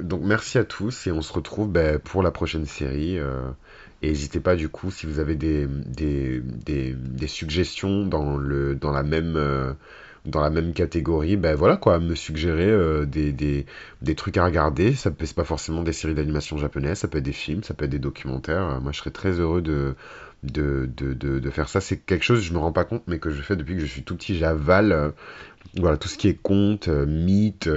donc 0.00 0.22
merci 0.22 0.58
à 0.58 0.64
tous 0.64 1.06
et 1.06 1.12
on 1.12 1.22
se 1.22 1.32
retrouve 1.32 1.70
ben, 1.70 1.98
pour 1.98 2.22
la 2.22 2.30
prochaine 2.30 2.66
série. 2.66 3.18
euh, 3.18 3.50
et 4.02 4.08
n'hésitez 4.08 4.40
pas 4.40 4.56
du 4.56 4.68
coup 4.68 4.90
si 4.90 5.06
vous 5.06 5.18
avez 5.18 5.34
des, 5.34 5.66
des, 5.66 6.40
des, 6.40 6.94
des 6.94 7.26
suggestions 7.26 8.06
dans 8.06 8.36
le 8.36 8.74
dans 8.74 8.92
la 8.92 9.02
même 9.02 9.34
euh, 9.36 9.72
dans 10.26 10.40
la 10.40 10.50
même 10.50 10.72
catégorie, 10.72 11.36
ben 11.36 11.54
voilà 11.54 11.76
quoi, 11.76 11.98
me 11.98 12.14
suggérer 12.14 12.68
euh, 12.68 13.06
des, 13.06 13.32
des, 13.32 13.66
des 14.02 14.14
trucs 14.14 14.36
à 14.36 14.44
regarder. 14.44 14.94
Ça 14.94 15.10
peut 15.10 15.26
c'est 15.26 15.36
pas 15.36 15.44
forcément 15.44 15.82
des 15.82 15.92
séries 15.92 16.14
d'animation 16.14 16.58
japonaises, 16.58 16.98
ça 16.98 17.08
peut 17.08 17.18
être 17.18 17.24
des 17.24 17.32
films, 17.32 17.62
ça 17.62 17.74
peut 17.74 17.84
être 17.86 17.90
des 17.90 17.98
documentaires. 17.98 18.62
Euh, 18.68 18.80
Moi 18.80 18.92
je 18.92 18.98
serais 18.98 19.10
très 19.10 19.32
heureux 19.40 19.62
de 19.62 19.94
de, 20.42 20.88
de, 20.96 21.12
de, 21.14 21.50
faire 21.50 21.68
ça. 21.68 21.80
C'est 21.82 21.98
quelque 21.98 22.24
chose, 22.24 22.40
je 22.42 22.52
me 22.54 22.58
rends 22.58 22.72
pas 22.72 22.84
compte, 22.84 23.02
mais 23.06 23.18
que 23.18 23.30
je 23.30 23.42
fais 23.42 23.56
depuis 23.56 23.74
que 23.74 23.80
je 23.80 23.86
suis 23.86 24.02
tout 24.02 24.16
petit. 24.16 24.36
J'avale 24.36 24.92
euh, 24.92 25.10
voilà, 25.76 25.96
tout 25.98 26.08
ce 26.08 26.16
qui 26.18 26.28
est 26.28 26.34
conte, 26.40 26.88
euh, 26.88 27.06
mythe, 27.06 27.68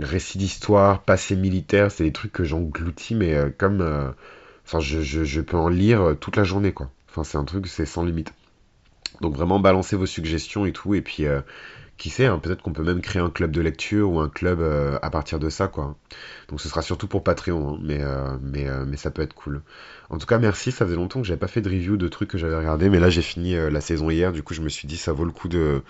récit 0.00 0.38
d'histoire, 0.38 1.02
passé 1.02 1.36
militaire, 1.36 1.90
c'est 1.90 2.04
des 2.04 2.12
trucs 2.12 2.32
que 2.32 2.44
j'engloutis, 2.44 3.14
mais 3.14 3.36
comme... 3.58 4.14
Enfin, 4.64 4.80
je, 4.80 5.00
je, 5.02 5.24
je 5.24 5.40
peux 5.40 5.56
en 5.56 5.68
lire 5.68 6.14
toute 6.20 6.36
la 6.36 6.44
journée, 6.44 6.72
quoi. 6.72 6.90
Enfin, 7.08 7.24
c'est 7.24 7.38
un 7.38 7.44
truc, 7.44 7.66
c'est 7.66 7.86
sans 7.86 8.04
limite. 8.04 8.32
Donc 9.20 9.34
vraiment, 9.34 9.60
balancez 9.60 9.96
vos 9.96 10.06
suggestions 10.06 10.66
et 10.66 10.72
tout, 10.72 10.94
et 10.94 11.02
puis, 11.02 11.26
euh, 11.26 11.40
qui 11.96 12.10
sait, 12.10 12.26
hein, 12.26 12.38
peut-être 12.38 12.62
qu'on 12.62 12.72
peut 12.72 12.84
même 12.84 13.00
créer 13.00 13.20
un 13.20 13.30
club 13.30 13.50
de 13.50 13.60
lecture 13.60 14.10
ou 14.10 14.20
un 14.20 14.28
club 14.28 14.60
euh, 14.60 14.98
à 15.02 15.10
partir 15.10 15.38
de 15.38 15.48
ça, 15.50 15.68
quoi. 15.68 15.96
Donc 16.48 16.60
ce 16.60 16.68
sera 16.68 16.82
surtout 16.82 17.08
pour 17.08 17.24
Patreon, 17.24 17.74
hein, 17.74 17.78
mais, 17.82 17.98
euh, 18.00 18.84
mais, 18.86 18.96
ça 18.96 19.10
peut 19.10 19.22
être 19.22 19.34
cool. 19.34 19.62
En 20.10 20.18
tout 20.18 20.26
cas, 20.26 20.38
merci, 20.38 20.72
ça 20.72 20.84
faisait 20.84 20.96
longtemps 20.96 21.20
que 21.20 21.26
j'avais 21.26 21.38
pas 21.40 21.48
fait 21.48 21.60
de 21.60 21.68
review 21.68 21.96
de 21.96 22.08
trucs 22.08 22.30
que 22.30 22.38
j'avais 22.38 22.56
regardé, 22.56 22.88
mais 22.88 23.00
là 23.00 23.10
j'ai 23.10 23.22
fini 23.22 23.54
la 23.54 23.80
saison 23.80 24.10
hier, 24.10 24.32
du 24.32 24.42
coup 24.42 24.54
je 24.54 24.62
me 24.62 24.68
suis 24.68 24.88
dit 24.88 24.96
ça 24.96 25.12
vaut 25.12 25.24
le 25.24 25.32
coup 25.32 25.48
de, 25.48 25.82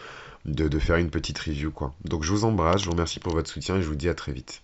de, 0.46 0.68
de 0.68 0.78
faire 0.78 0.96
une 0.96 1.10
petite 1.10 1.38
review, 1.38 1.70
quoi. 1.70 1.94
Donc 2.04 2.24
je 2.24 2.32
vous 2.32 2.44
embrasse, 2.44 2.80
je 2.80 2.86
vous 2.86 2.92
remercie 2.92 3.20
pour 3.20 3.32
votre 3.32 3.50
soutien 3.50 3.76
et 3.76 3.82
je 3.82 3.88
vous 3.88 3.96
dis 3.96 4.08
à 4.08 4.14
très 4.14 4.32
vite. 4.32 4.62